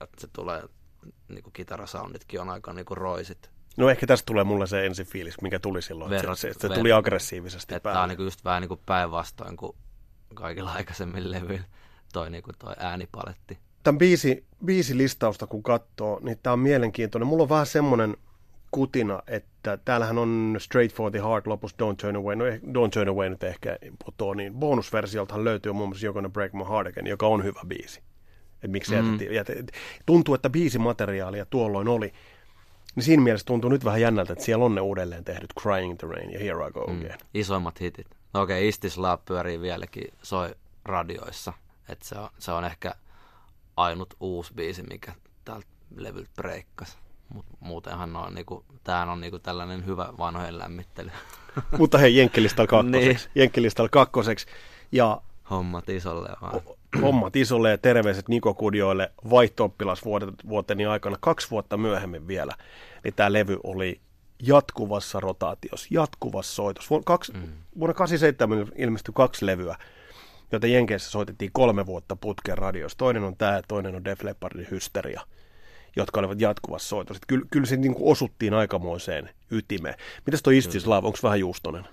[0.00, 0.62] että se tulee,
[1.28, 3.50] niin kuin kitarasounditkin on aika niin kuin roisit.
[3.78, 6.10] No ehkä tästä tulee mulle se ensi fiilis, mikä tuli silloin.
[6.10, 8.80] Verrat, se, se, se ver- tuli aggressiivisesti että Tämä on niin just vähän niin kuin
[8.86, 9.76] päinvastoin kuin
[10.34, 11.64] kaikilla aikaisemmin levyillä
[12.12, 13.58] toi, niin kuin toi äänipaletti.
[13.82, 17.26] Tämän biisi, biisilistausta kun katsoo, niin tämä on mielenkiintoinen.
[17.26, 18.16] Mulla on vähän semmoinen
[18.70, 22.36] kutina, että täällähän on Straight for the Heart lopussa Don't Turn Away.
[22.36, 26.52] No Don't Turn Away nyt ehkä putoaa, niin bonusversioltahan löytyy muun muassa You're Gonna Break
[26.52, 28.02] My Heart Again, joka on hyvä biisi.
[28.62, 28.96] Et miksi mm.
[28.96, 29.72] jätettiin, jätet,
[30.06, 32.12] tuntuu, että biisimateriaalia tuolloin oli.
[32.94, 35.98] Niin siinä mielessä tuntuu nyt vähän jännältä, että siellä on ne uudelleen tehdyt Crying in
[35.98, 37.00] the Rain ja Here I Go mm.
[37.00, 37.18] Again.
[37.34, 38.06] Isoimmat hitit.
[38.34, 41.52] No okei, okay, Istis Love pyörii vieläkin, soi radioissa.
[41.88, 42.94] Et se, on, se on ehkä
[43.76, 45.12] ainut uusi biisi, mikä
[45.44, 46.96] täältä levyltä breikkasi.
[47.28, 51.10] Mut muutenhan on niinku, tämähän on niinku tällainen hyvä vanhojen lämmittely.
[51.78, 53.28] Mutta hei, Jenkkilistalla kakkoseksi.
[53.28, 53.32] niin.
[53.34, 54.46] Jenkkilistalla kakkoseksi.
[54.92, 55.20] Ja
[55.50, 56.60] Hommat isolle vaan.
[57.02, 59.74] Hommat isolle ja terveiset Niko Kudioille vaihto
[60.90, 62.52] aikana kaksi vuotta myöhemmin vielä,
[63.04, 64.00] niin tämä levy oli
[64.42, 66.90] jatkuvassa rotaatiossa, jatkuvassa soitos.
[66.90, 67.52] Vuonna, kaksi, mm.
[67.78, 69.76] vuonna 87 ilmestyi kaksi levyä,
[70.52, 72.98] joita Jenkeissä soitettiin kolme vuotta putkeen radiossa.
[72.98, 75.20] Toinen on tämä, toinen on Def Leppardin Hysteria,
[75.96, 77.22] jotka olivat jatkuvassa soitossa.
[77.26, 79.94] Kyllä, kyllä se niin kuin osuttiin aikamoiseen ytimeen.
[80.26, 81.84] Mitäs toi Istis Love, onko vähän juustonen?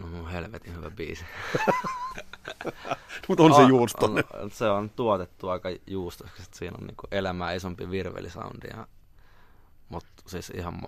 [0.00, 1.24] No helvetin hyvä biisi.
[3.28, 4.24] Mutta on se juustonen.
[4.34, 8.66] On, se on tuotettu aika juustoksi, siinä on niinku elämää isompi virvelisoundi.
[8.70, 8.86] Ja,
[9.88, 10.82] mutta siis ihan,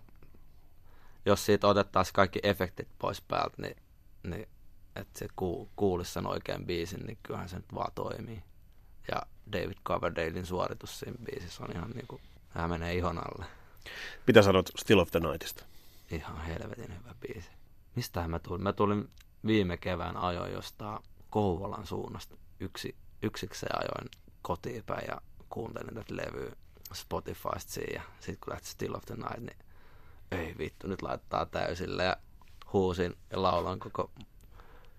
[1.26, 3.76] jos siitä otettaisiin kaikki efektit pois päältä, niin,
[4.22, 4.48] niin
[4.96, 5.28] että se
[5.76, 8.42] kuulisi sen oikean biisin, niin kyllähän se nyt vaan toimii.
[9.12, 13.46] Ja David Coverdalein suoritus siinä biisissä on ihan niinku, hän menee ihon alle.
[14.26, 15.64] Mitä sanot Still of the Nightista?
[16.10, 17.50] Ihan helvetin hyvä biisi.
[17.94, 18.62] Mistähän mä tulin?
[18.62, 19.10] Mä tulin
[19.46, 20.98] viime kevään ajoin jostain
[21.30, 24.10] Kouvolan suunnasta yksi, yksikseen ajoin
[24.42, 26.52] kotiin päin ja kuuntelin tätä levyä
[26.94, 29.58] Spotifysta siinä ja sitten kun lähti Still of the Night, niin
[30.30, 32.16] ei vittu, nyt laittaa täysille ja
[32.72, 34.10] huusin ja laulan koko,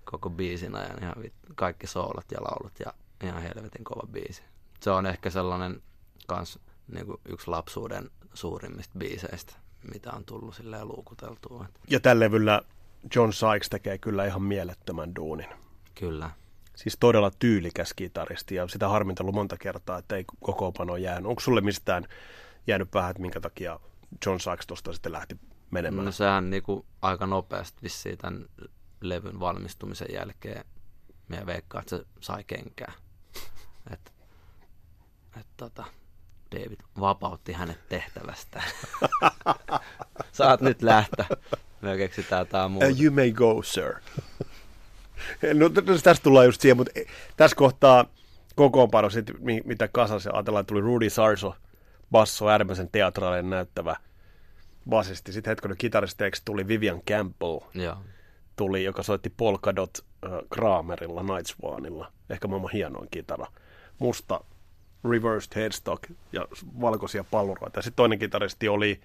[0.05, 4.43] koko biisin ajan ihan vittu, kaikki soolot ja laulut ja ihan helvetin kova biisi.
[4.79, 5.81] Se on ehkä sellainen
[6.27, 9.53] kans niin kuin yksi lapsuuden suurimmista biiseistä,
[9.93, 11.65] mitä on tullut silleen luukuteltua.
[11.89, 12.61] Ja tällä levyllä
[13.15, 15.49] John Sykes tekee kyllä ihan mielettömän duunin.
[15.99, 16.29] Kyllä.
[16.75, 21.29] Siis todella tyylikäs kitaristi ja sitä harmintellut monta kertaa, että ei kokoopano jäänyt.
[21.29, 22.05] Onko sulle mistään
[22.67, 23.79] jäänyt vähän, että minkä takia
[24.25, 25.37] John Sykes tuosta sitten lähti
[25.71, 26.05] menemään?
[26.05, 28.45] No sehän niinku aika nopeasti vissiin tämän
[29.01, 30.65] levyn valmistumisen jälkeen
[31.27, 32.93] meidän veikkaa, että se sai kenkää.
[33.93, 34.11] Että
[35.39, 35.83] et tota,
[36.51, 38.63] David vapautti hänet tehtävästä.
[40.31, 41.25] Saat nyt lähteä.
[41.81, 42.83] Me keksitään tää muu.
[42.83, 43.93] Uh, you may go, sir.
[45.59, 45.69] no,
[46.03, 46.99] tästä tullaan just siihen, mutta
[47.37, 48.05] tässä kohtaa
[48.55, 49.31] kokoonpano, sit,
[49.65, 51.55] mitä kasassa ajatellaan, tuli Rudy Sarso,
[52.11, 53.95] basso, äärimmäisen teatraalinen näyttävä
[54.89, 55.31] basisti.
[55.31, 57.97] Sitten hetkonen kitaristeeksi tuli Vivian Campbell, Joo.
[58.55, 62.11] tuli, joka soitti Polkadot äh, Kramerilla, Night Swanilla.
[62.29, 63.47] Ehkä maailman hienoin kitara.
[63.99, 64.41] Musta
[65.09, 66.47] reversed headstock ja
[66.81, 67.79] valkoisia palluroita.
[67.79, 69.01] Ja sitten toinen kitaristi oli,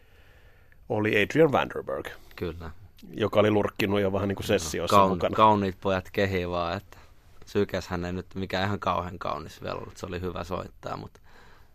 [0.88, 2.08] oli Adrian Vanderberg.
[2.36, 2.70] Kyllä.
[3.10, 5.36] Joka oli lurkkinut jo vähän niin kuin sessioissa Kaun, mukana.
[5.36, 6.98] Kauniit pojat kehi vaan, että
[7.46, 9.96] sykäs hän ei nyt mikä ihan kauhean kaunis vielä ollut.
[9.96, 11.20] Se oli hyvä soittaa, mutta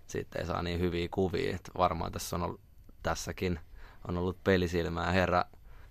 [0.08, 1.56] siitä ei saa niin hyviä kuvia.
[1.56, 2.62] Että varmaan tässä on ollut,
[3.04, 3.60] tässäkin
[4.08, 5.44] on ollut pelisilmää herra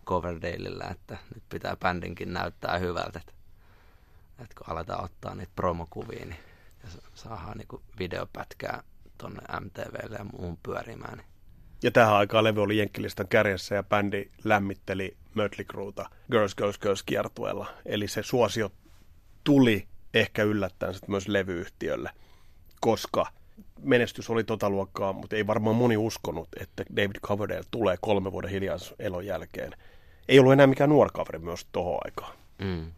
[0.07, 3.19] Coverdaleillä, että nyt pitää bändinkin näyttää hyvältä.
[3.19, 3.33] Että,
[4.39, 6.39] että kun aletaan ottaa niitä promokuvia, niin
[6.83, 8.83] ja saadaan niin videopätkää
[9.19, 11.19] tonne MTVlle ja muun pyörimään.
[11.19, 11.28] Niin.
[11.83, 17.03] Ja tähän aikaan levy oli Jenkkilistan kärjessä ja bändi lämmitteli Mötley Crueta Girls Girls Girls
[17.03, 17.67] kiertueella.
[17.87, 18.71] Eli se suosio
[19.45, 22.11] tuli ehkä yllättäen myös levyyhtiölle,
[22.81, 23.27] koska
[23.83, 28.51] menestys oli tota luokkaa, mutta ei varmaan moni uskonut, että David Coverdale tulee kolme vuoden
[28.51, 29.75] hiljaiselon jälkeen.
[30.29, 32.37] Ei ollut enää mikään nuorkaveri myös tuohon aikaan.
[32.59, 32.93] Mm.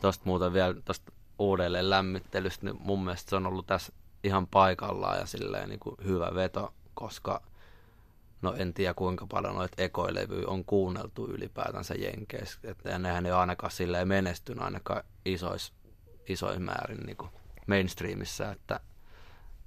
[0.00, 3.92] Tuosta muuten vielä, tuosta uudelleen lämmittelystä, niin mun mielestä se on ollut tässä
[4.24, 7.42] ihan paikallaan ja silleen niin kuin hyvä veto, koska
[8.46, 13.32] no en tiedä kuinka paljon noita ekoilevyjä on kuunneltu ylipäätänsä Jenkeissä, että ja nehän ei
[13.32, 15.72] ainakaan silleen menestynyt ainakaan isois,
[16.28, 17.30] isoin määrin niin kuin
[17.66, 18.80] mainstreamissa, että,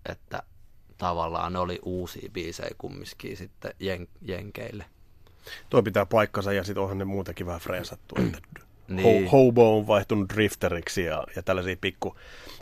[0.09, 0.43] että
[0.97, 4.85] tavallaan ne oli uusia biisejä kumminkin sitten jen, Jenkeille.
[5.69, 8.15] Tuo pitää paikkansa ja sitten onhan ne muutenkin vähän freesattu,
[8.87, 9.25] niin.
[9.25, 12.15] Ho- hobo on vaihtunut drifteriksi ja, ja tällaisia pikku,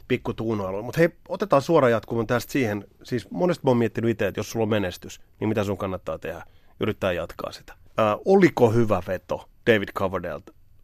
[0.07, 0.83] pikku tuunoiluja.
[0.83, 2.85] Mutta hei, otetaan suora jatkumaan tästä siihen.
[3.03, 6.17] Siis monesti mä oon miettinyt itse, että jos sulla on menestys, niin mitä sun kannattaa
[6.17, 6.43] tehdä?
[6.79, 7.73] Yrittää jatkaa sitä.
[7.97, 10.41] Ää, oliko hyvä veto David Coverdale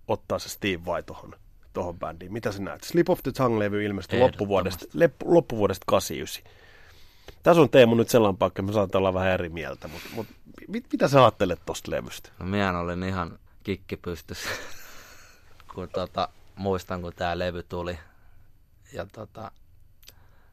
[0.07, 1.35] ottaa se Steve Vai tohon,
[1.73, 2.33] tohon bändiin?
[2.33, 2.83] Mitä sä näet?
[2.83, 4.85] Slip of the Tongue-levy ilmestyi loppuvuodesta,
[5.25, 6.53] loppuvuodesta 89.
[7.43, 10.33] Tässä on Teemu nyt sellainen paikka, me saattaa olla vähän eri mieltä, mutta, mutta
[10.67, 12.29] mit, mitä sä ajattelet tosta levystä?
[12.39, 14.49] No minä olin ihan kikki pystyssä
[15.75, 17.99] kun tota, muistan, kun tämä levy tuli.
[18.93, 19.51] Ja tota,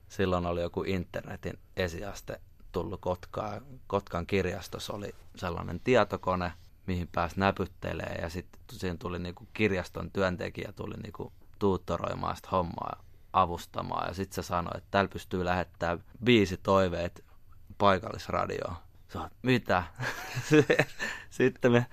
[0.09, 2.41] silloin oli joku internetin esiaste
[2.72, 3.62] tullut Kotkaan.
[3.86, 6.53] Kotkan kirjastossa oli sellainen tietokone,
[6.86, 13.03] mihin pääsi näpyttelee ja sitten siinä tuli niinku kirjaston työntekijä tuli niinku tuuttoroimaan sitä hommaa
[13.32, 17.24] avustamaan ja sitten se sanoi, että täällä pystyy lähettämään viisi toiveet
[17.78, 18.76] paikallisradioon.
[19.09, 19.84] Sä mitä?
[21.30, 21.86] sitten me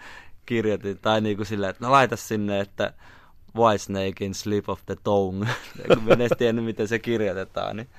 [0.45, 2.93] kirjoitin, tai niin kuin silleen, että no laita sinne, että
[3.58, 5.47] Whitesnakein Slip of the Tongue,
[5.88, 7.76] kun mä en edes tiennyt, miten se kirjoitetaan.
[7.78, 7.89] Niin.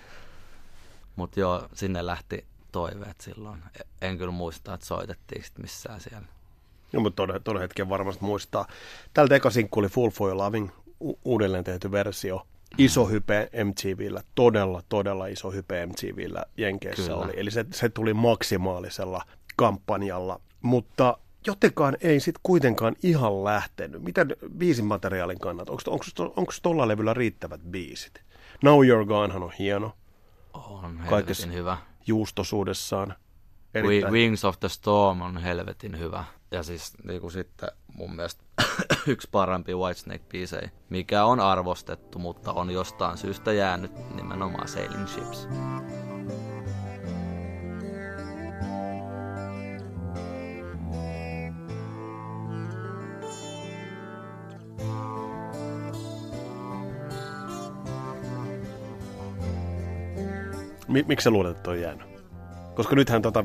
[1.17, 3.59] Mutta joo, sinne lähti toiveet silloin.
[4.03, 6.27] En kyllä muista, että soitettiin sit missään siellä.
[6.93, 8.67] Joo, mutta todella, todella hetken varmasti muistaa.
[9.15, 10.69] Tältä eka sinkku oli Full for Loving,
[11.01, 12.47] u- uudelleen tehty versio.
[12.79, 17.17] iso hype MTVllä, todella, todella iso hype MTVllä Jenkeissä Kyllä.
[17.25, 17.33] oli.
[17.37, 19.23] Eli se, se tuli maksimaalisella
[19.57, 24.03] kampanjalla, mutta jotenkaan ei sitten kuitenkaan ihan lähtenyt.
[24.03, 25.73] Miten biisin materiaalin kannalta?
[26.37, 28.21] Onko, tuolla levyllä riittävät biisit?
[28.63, 29.93] Now You're Gonehan on hieno
[30.55, 31.79] On Kaikessa- hyvä.
[32.07, 33.15] juustosuudessaan.
[33.75, 34.13] Erittäin.
[34.15, 36.25] Wings of the Storm on helvetin hyvä.
[36.51, 38.43] Ja siis niin kuin sitten mun mielestä
[39.07, 45.49] yksi parempi Whitesnake-biisejä, mikä on arvostettu, mutta on jostain syystä jäänyt nimenomaan Sailing Ships.
[60.89, 62.07] Miksi sä luulet, että on jäänyt?
[62.75, 63.45] Koska nythän tota,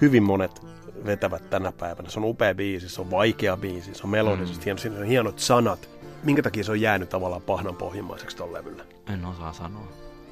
[0.00, 0.62] hyvin monet
[1.06, 2.10] vetävät tänä päivänä.
[2.10, 4.64] Se on upea biisi, se on vaikea biisi, se on melodisesti mm.
[4.64, 5.88] hieno, siinä on hienot sanat.
[6.22, 8.84] Minkä takia se on jäänyt tavallaan pahnan pohjimmaiseksi tuolla levyllä?
[9.12, 9.88] En osaa sanoa.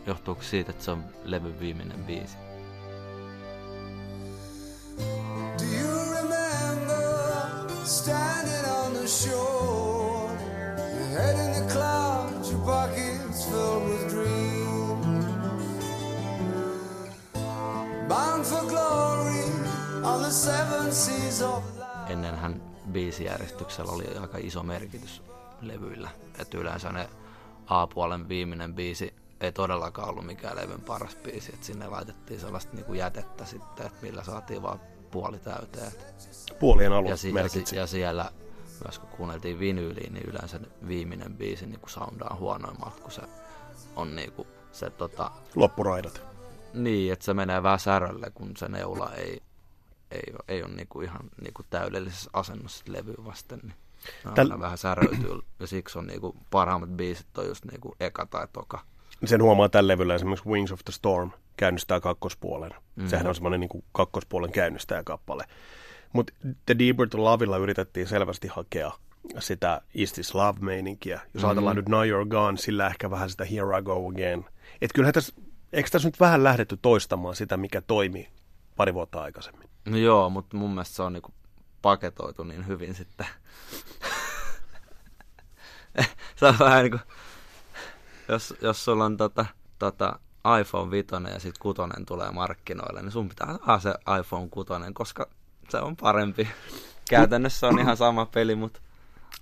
[0.07, 2.37] Johtuuko siitä, että se on levyn viimeinen biisi?
[5.59, 10.33] Do you remember standing on the shore?
[10.95, 14.68] Your head in the clouds, your pockets filled with dreams.
[18.09, 18.59] Life.
[22.13, 25.23] Ennenhän biisijärjestyksellä oli aika iso merkitys
[25.61, 26.11] levyillä.
[26.39, 27.09] Että yleensä ne
[27.67, 31.53] A-puolen viimeinen biisi ei todellakaan ollut mikään levyn paras biisi.
[31.55, 34.81] Että sinne laitettiin sellaista niinku jätettä sitten, että millä saatiin vaan
[35.11, 35.93] puoli täyteen.
[36.61, 37.71] Puolien alun Ja, si- ja, merkitsi.
[37.71, 38.31] si- ja siellä
[38.85, 43.23] myös kun kuunneltiin vinyyliin, niin yleensä viimeinen biisi niin kuin soundaa huonoimmalta, kun se
[43.97, 46.23] on niin kuin se tota, Loppuraidat.
[46.75, 49.43] Niin, että se menee vähän särölle, kun se neula ei,
[50.11, 53.61] ei, ei ole niinku ihan niinku täydellisessä asennossa levyä vasten.
[53.63, 53.75] Niin
[54.27, 58.81] Täl- vähän säröityy ja siksi on niinku parhaimmat biisit on just niinku eka tai toka.
[59.25, 62.71] Sen huomaa tällä levyllä esimerkiksi Wings of the Storm käynnistää kakkospuolen.
[62.97, 63.09] Mm.
[63.09, 65.45] Sehän on semmoinen niin kakkospuolen käynnistäjäkappale.
[66.13, 66.33] Mutta
[66.67, 68.93] The Deeper to Loveilla yritettiin selvästi hakea
[69.39, 71.21] sitä Is This Love-meininkiä.
[71.35, 71.49] Jos mm.
[71.49, 74.45] ajatellaan nyt Now You're Gone, sillä ehkä vähän sitä Here I Go Again.
[74.81, 75.35] Et kyllähän tässä,
[75.73, 78.33] eikö tässä nyt vähän lähdetty toistamaan sitä, mikä toimi
[78.77, 79.71] pari vuotta aikaisemmin?
[79.85, 81.35] No joo, mutta mun mielestä se on niinku
[81.83, 83.27] paketoitu niin hyvin sitten.
[86.37, 86.99] se on vähän niinku,
[88.29, 89.47] jos, jos sulla on tota,
[89.79, 90.19] tota
[90.61, 95.29] iPhone 5 ja sitten 6 tulee markkinoille, niin sun pitää saada se iPhone 6, koska
[95.69, 96.49] se on parempi.
[97.11, 98.81] Käytännössä on ihan sama peli, mutta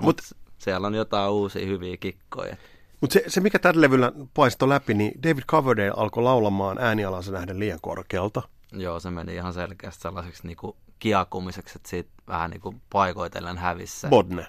[0.01, 2.57] mut, Mut- siellä on jotain uusia hyviä kikkoja.
[3.01, 7.59] Mutta se, se, mikä tällä levyllä paistoi läpi, niin David Coverdale alkoi laulamaan äänialansa nähden
[7.59, 8.43] liian korkealta.
[8.73, 14.09] Joo, se meni ihan selkeästi sellaiseksi niinku kiakumiseksi, että siitä vähän niinku paikoitellen hävissä.
[14.09, 14.47] Bodne.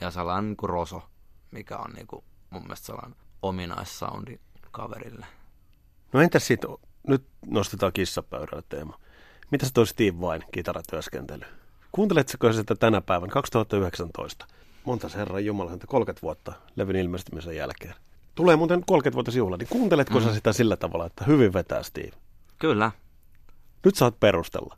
[0.00, 1.02] ja sellainen niin kuin roso,
[1.50, 4.38] mikä on niin kuin, mun mielestä sellainen ominaissoundi
[4.70, 5.26] kaverille.
[6.12, 6.70] No entäs sitten,
[7.08, 8.98] nyt nostetaan kissapöydälle teema.
[9.50, 11.44] Mitä se toi Steve Vain kitaratyöskentely?
[11.92, 14.46] Kuunteletko sitä tänä päivänä, 2019?
[14.84, 17.94] Monta herran jumala, 30 vuotta levyn ilmestymisen jälkeen.
[18.34, 20.24] Tulee muuten 30 vuotta juhla, niin kuunteletko mm.
[20.24, 22.12] sä sitä sillä tavalla, että hyvin vetää Steve?
[22.58, 22.90] Kyllä,
[23.84, 24.76] Nyt saat perustella.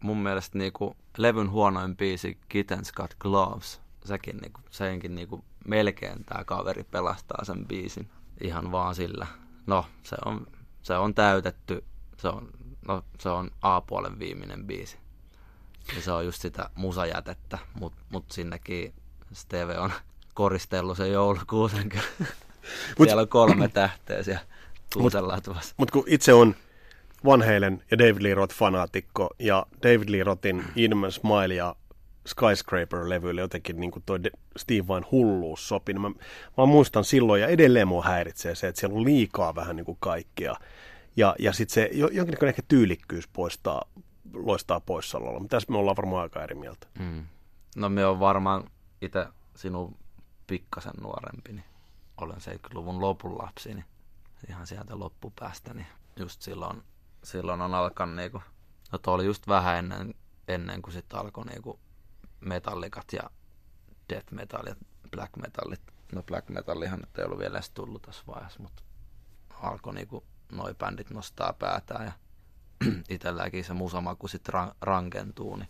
[0.00, 5.28] mun mielestä niin kuin, levyn huonoin biisi Kittens Got Gloves, sekin, niin kuin, senkin niin
[5.28, 9.26] kuin, melkein tämä kaveri pelastaa sen biisin ihan vaan sillä.
[9.66, 10.46] No, se on,
[10.82, 11.84] se on täytetty,
[12.16, 12.48] se on,
[12.88, 14.98] no, se on A-puolen viimeinen biisi.
[15.96, 18.94] Ja se on just sitä musajätettä, mutta mut sinnekin
[19.32, 19.92] Steve on
[20.34, 21.88] koristellut sen joulukuusen.
[22.98, 24.40] Mut- Siellä on kolme tähteä siellä
[24.94, 25.74] kuusenlatvassa.
[25.78, 26.54] Mutta kun itse on
[27.24, 31.76] Van Halen ja David Lee Roth fanaatikko ja David Lee Rothin Inman Smile ja
[32.28, 34.18] Skyscraper-levyille jotenkin niin kuin toi
[34.56, 35.94] Steve Vain hulluus sopi.
[35.94, 36.08] Mä,
[36.56, 39.96] mä muistan silloin ja edelleen mua häiritsee se, että siellä on liikaa vähän niin kuin
[40.00, 40.56] kaikkea.
[41.16, 43.82] Ja, ja sitten se jo- jonkinnäköinen ehkä tyylikkyys poistaa,
[44.34, 45.38] loistaa poissaololla.
[45.40, 46.86] Mutta tässä me ollaan varmaan aika eri mieltä.
[46.98, 47.24] Mm.
[47.76, 48.64] No me on varmaan
[49.02, 49.26] itse
[49.56, 49.96] sinun
[50.46, 51.64] pikkasen nuorempi, niin
[52.16, 53.84] olen 70-luvun lopun lapsi, niin
[54.48, 55.86] ihan sieltä loppupäästä, niin
[56.16, 56.82] just silloin,
[57.24, 58.42] silloin on alkanut niinku,
[58.92, 60.14] no tuo oli just vähän ennen,
[60.48, 61.80] ennen kuin sitten alkoi niinku
[62.40, 63.30] metallikat ja
[64.08, 64.74] death metal ja
[65.10, 65.80] black metallit.
[66.12, 68.82] No black metallihan nyt ei ollut vielä edes tullut tässä vaiheessa, mutta
[69.50, 72.12] alkoi niinku noi bändit nostaa päätään ja
[73.08, 75.68] itselläkin se musamaku sitten ra- rankentuu, niin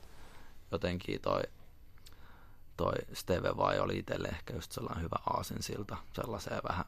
[0.72, 1.42] jotenkin toi,
[2.80, 6.84] toi Steve vai oli itselle ehkä just sellainen hyvä aasinsilta sellaiseen vähän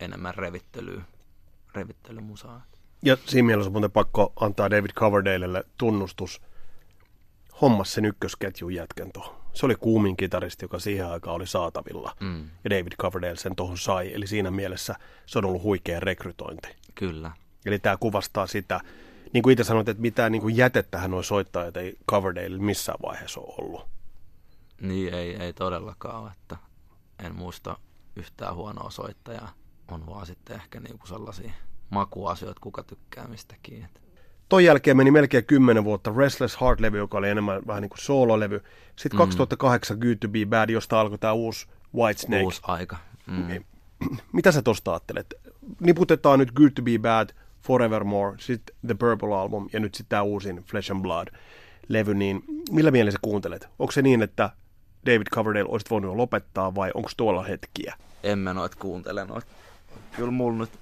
[0.00, 1.04] enemmän revittelyyn,
[1.74, 2.62] revittelymusaan.
[3.02, 6.42] Ja siinä mielessä on muuten pakko antaa David Coverdalelle tunnustus.
[7.60, 9.34] Hommas sen ykkösketjun jätkän tuohon.
[9.52, 12.16] Se oli kuumin kitaristi, joka siihen aikaan oli saatavilla.
[12.20, 14.14] Mm, Ja David Coverdale sen tuohon sai.
[14.14, 14.94] Eli siinä mielessä
[15.26, 16.68] se on ollut huikea rekrytointi.
[16.94, 17.30] kyllä.
[17.66, 18.80] Eli tämä kuvastaa sitä,
[19.32, 23.40] niin kuin itse sanoit, että mitään niin kuin jätettähän nuo soittajat ei Coverdale missään vaiheessa
[23.40, 23.91] ole ollut.
[24.82, 26.56] Niin ei, ei todellakaan ole, että
[27.18, 27.76] en muista
[28.16, 29.52] yhtään huonoa soittajaa.
[29.88, 31.52] On vaan sitten ehkä niinku sellaisia
[31.90, 33.84] makuasioita, kuka tykkää mistäkin.
[33.84, 34.02] Et
[34.48, 38.62] Ton jälkeen meni melkein 10 vuotta Restless Heart-levy, joka oli enemmän vähän niin kuin soololevy.
[38.96, 42.42] Sitten 2008 Good to be Bad, josta alkoi tämä uusi Whitesnake.
[42.42, 42.96] Uusi aika.
[43.26, 43.64] Mm.
[44.32, 45.34] Mitä sä tosta ajattelet?
[45.80, 47.30] Niputetaan nyt Good to be Bad,
[47.62, 52.90] Forevermore, sitten The Purple Album ja nyt sitten tämä uusin Flesh and Blood-levy, niin millä
[52.90, 53.68] mielessä sä kuuntelet?
[53.78, 54.50] Onko se niin, että
[55.06, 57.94] David Coverdale olisit voinut jo lopettaa vai onko tuolla hetkiä?
[58.22, 59.46] En mä noit kuuntele noit.
[60.16, 60.78] Kyllä mulla nyt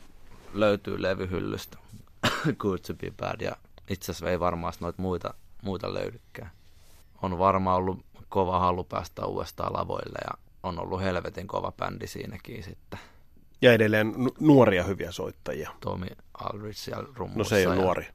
[0.55, 1.79] löytyy levyhyllystä
[2.59, 3.57] Good to be bad ja
[3.91, 6.51] itse asiassa ei varmaan noit muita, muita löydykään.
[7.23, 12.62] On varmaan ollut kova halu päästä uudestaan lavoille ja on ollut helvetin kova bändi siinäkin
[12.64, 12.99] sitten.
[13.62, 15.71] Ja edelleen nu- nuoria hyviä soittajia.
[15.81, 17.39] Tommy Aldrich siellä rummussa.
[17.39, 18.09] No se ei ole ja- nuori.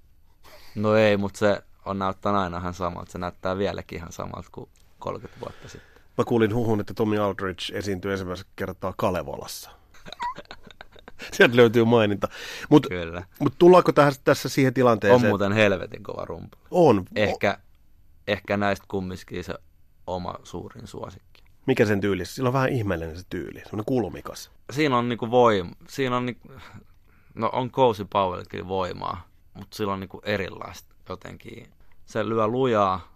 [0.76, 3.12] No ei, mutta se on näyttänyt aina ihan samalta.
[3.12, 5.95] Se näyttää vieläkin ihan samalta kuin 30 vuotta sitten.
[6.18, 9.70] Mä kuulin huhun, että Tommy Aldridge esiintyi ensimmäistä kertaa Kalevalassa.
[11.34, 12.28] Sieltä löytyy maininta.
[12.70, 13.24] Mutta Kyllä.
[13.40, 15.30] mut tullaanko tähän, tässä siihen On tilanteeseen?
[15.32, 16.58] muuten helvetin kova rumpu.
[16.72, 17.06] On.
[17.16, 17.58] Ehkä,
[18.28, 19.54] ehkä näistä kumminkin se
[20.08, 21.44] oma suurin suosikki.
[21.66, 22.26] Mikä sen tyyli?
[22.26, 23.60] Sillä on vähän ihmeellinen se tyyli.
[23.60, 24.52] Semmoinen kulmikas.
[24.72, 25.72] Siinä on niinku voima.
[25.88, 26.48] Siinä on niinku,
[27.34, 31.68] no on Cozy Powellkin voimaa, mutta sillä on niinku erilaista jotenkin.
[32.06, 33.15] Se lyö lujaa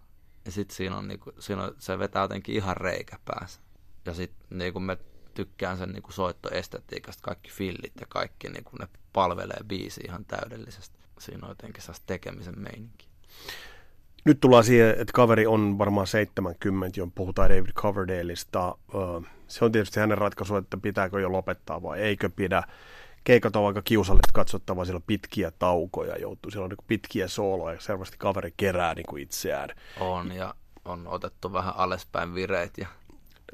[0.50, 3.62] ja sitten siinä on niinku, siinä on, se vetää jotenkin ihan reikä päässä.
[4.06, 4.98] Ja sitten niinku me
[5.34, 11.00] tykkään sen niinku soittoestetiikasta, kaikki fillit ja kaikki niinku ne palvelee biisi ihan täydellisesti.
[11.20, 13.08] Siinä on jotenkin sellaista tekemisen meininki.
[14.26, 18.78] Nyt tullaan siihen, että kaveri on varmaan 70, jo puhutaan David Coverdaleista.
[19.48, 22.64] Se on tietysti hänen ratkaisu, että pitääkö jo lopettaa vai eikö pidä.
[23.24, 27.76] Keikat on aika kiusallista katsottavaa, siellä on pitkiä taukoja joutuu, siellä on niin pitkiä sooloja
[27.76, 29.70] ja selvästi kaveri kerää niin kuin itseään.
[30.00, 30.56] On ja
[30.86, 32.88] on otettu vähän alaspäin vireet ja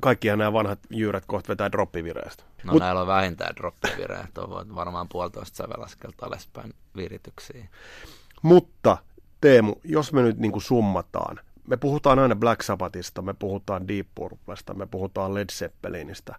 [0.01, 2.43] Kaikkihan nämä vanhat jyyrät kohta vetää droppivireestä.
[2.63, 7.67] No Mut- näillä on vähintään droppivireet, on varmaan puolitoista sävelaskelta alaspäin virityksiä.
[8.41, 8.97] Mutta
[9.41, 14.07] Teemu, jos me nyt niin kuin summataan, me puhutaan aina Black Sabbathista, me puhutaan Deep
[14.15, 16.35] Purplesta, me puhutaan Led Zeppelinistä.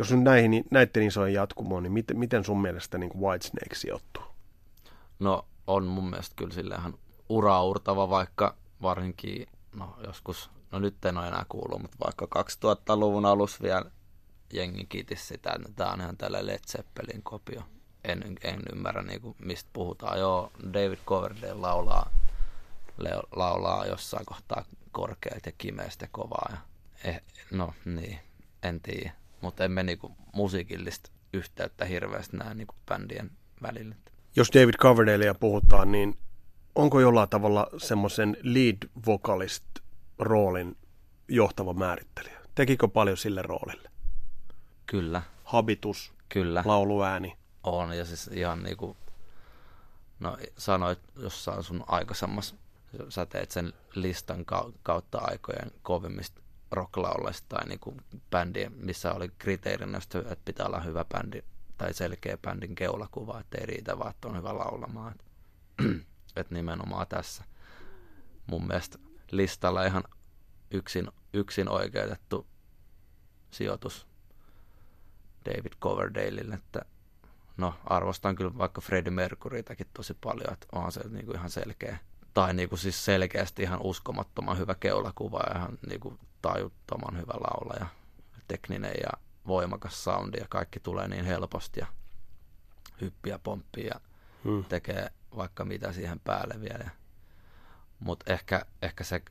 [0.00, 4.22] Jos nyt näihin, näiden isojen jatkumoon, niin miten, miten sun mielestä niin kuin Whitesnake sijoittuu?
[5.18, 6.78] No on mun mielestä kyllä sille
[7.28, 13.62] uraurtava, vaikka varsinkin, no joskus, no nyt en ole enää kuullut, mutta vaikka 2000-luvun alussa
[13.62, 13.90] vielä
[14.52, 17.62] jengi kiitis sitä, että tämä on ihan tällä Led Zeppelin kopio.
[18.04, 20.18] En, en ymmärrä niinku, mistä puhutaan.
[20.18, 22.10] Joo, David Coverdale laulaa,
[22.98, 26.48] leo, laulaa jossain kohtaa korkeat ja kimeästi ja kovaa.
[26.52, 26.58] Ja,
[27.10, 28.18] eh, no niin,
[28.62, 29.19] en tiedä.
[29.40, 33.30] Mutta emme niinku musiikillista yhteyttä hirveästi näe niinku bändien
[33.62, 33.94] välillä.
[34.36, 36.18] Jos David Coverdalea puhutaan, niin
[36.74, 38.76] onko jollain tavalla semmoisen lead
[39.06, 39.64] vocalist
[40.18, 40.76] roolin
[41.28, 42.40] johtava määrittelijä?
[42.54, 43.90] Tekikö paljon sille roolille?
[44.86, 46.62] Kyllä, Habitus, kyllä.
[46.66, 47.36] lauluääni.
[47.62, 48.96] On, ja siis ihan niinku,
[50.20, 52.54] no sanoit jossain sun aikaisemmassa,
[53.08, 56.40] sä teet sen listan kau- kautta aikojen kovimmista
[56.70, 57.96] rocklaulesta tai niinku
[58.30, 61.42] bändien, missä oli kriteerinä, että pitää olla hyvä bändi
[61.78, 65.14] tai selkeä bändin keulakuva, että ei riitä vaan, että on hyvä laulamaan.
[65.14, 65.24] Et,
[66.36, 67.44] et nimenomaan tässä
[68.46, 68.98] mun mielestä
[69.30, 70.04] listalla ihan
[70.70, 72.46] yksin, yksin oikeutettu
[73.50, 74.06] sijoitus
[75.44, 76.82] David Coverdaleille, että
[77.56, 81.98] no arvostan kyllä vaikka Freddie Mercurytäkin tosi paljon, että onhan se niinku ihan selkeä,
[82.34, 87.86] tai niinku siis selkeästi ihan uskomattoman hyvä keulakuva ja ihan niinku tajuttoman hyvä laulaja,
[88.48, 89.10] tekninen ja
[89.46, 91.86] voimakas soundi ja kaikki tulee niin helposti ja
[93.00, 94.00] hyppiä pomppii ja
[94.44, 94.64] Hmm.
[94.64, 96.90] tekee vaikka mitä siihen päälle vielä.
[97.98, 99.22] Mutta ehkä, ehkä se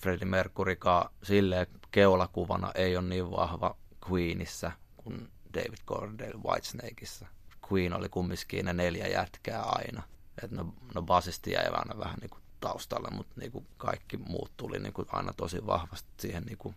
[0.00, 3.76] Freddie Mercurykaan silleen keulakuvana ei ole niin vahva
[4.10, 7.26] Queenissä kuin David Coverdale Whitesnakeissa.
[7.72, 10.02] Queen oli kumminkin ne neljä jätkää aina.
[10.42, 15.06] Et no, no basisti jäi aina vähän niinku taustalle, mutta niinku kaikki muut tuli niinku
[15.12, 16.74] aina tosi vahvasti siihen, niinku,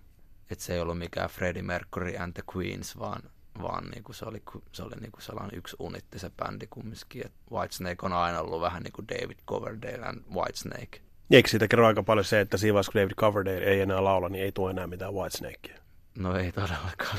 [0.51, 3.21] että se ei ollut mikään Freddie Mercury and the Queens, vaan,
[3.61, 7.25] vaan niinku se oli, se oli niinku sellainen yksi unitti se bändi kumminkin.
[7.25, 11.01] Et Whitesnake on aina ollut vähän niin kuin David Coverdale and Whitesnake.
[11.31, 14.29] Eikö siitä kerro aika paljon se, että siinä vaiheessa, kun David Coverdale ei enää laula,
[14.29, 15.77] niin ei tule enää mitään Whitesnakea?
[16.17, 17.17] No ei todellakaan.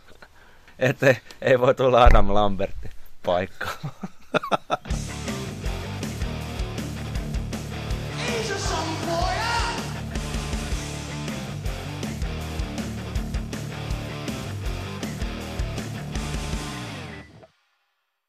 [0.78, 2.90] että ei, ei voi tulla Adam Lambertin
[3.22, 3.90] paikkaan.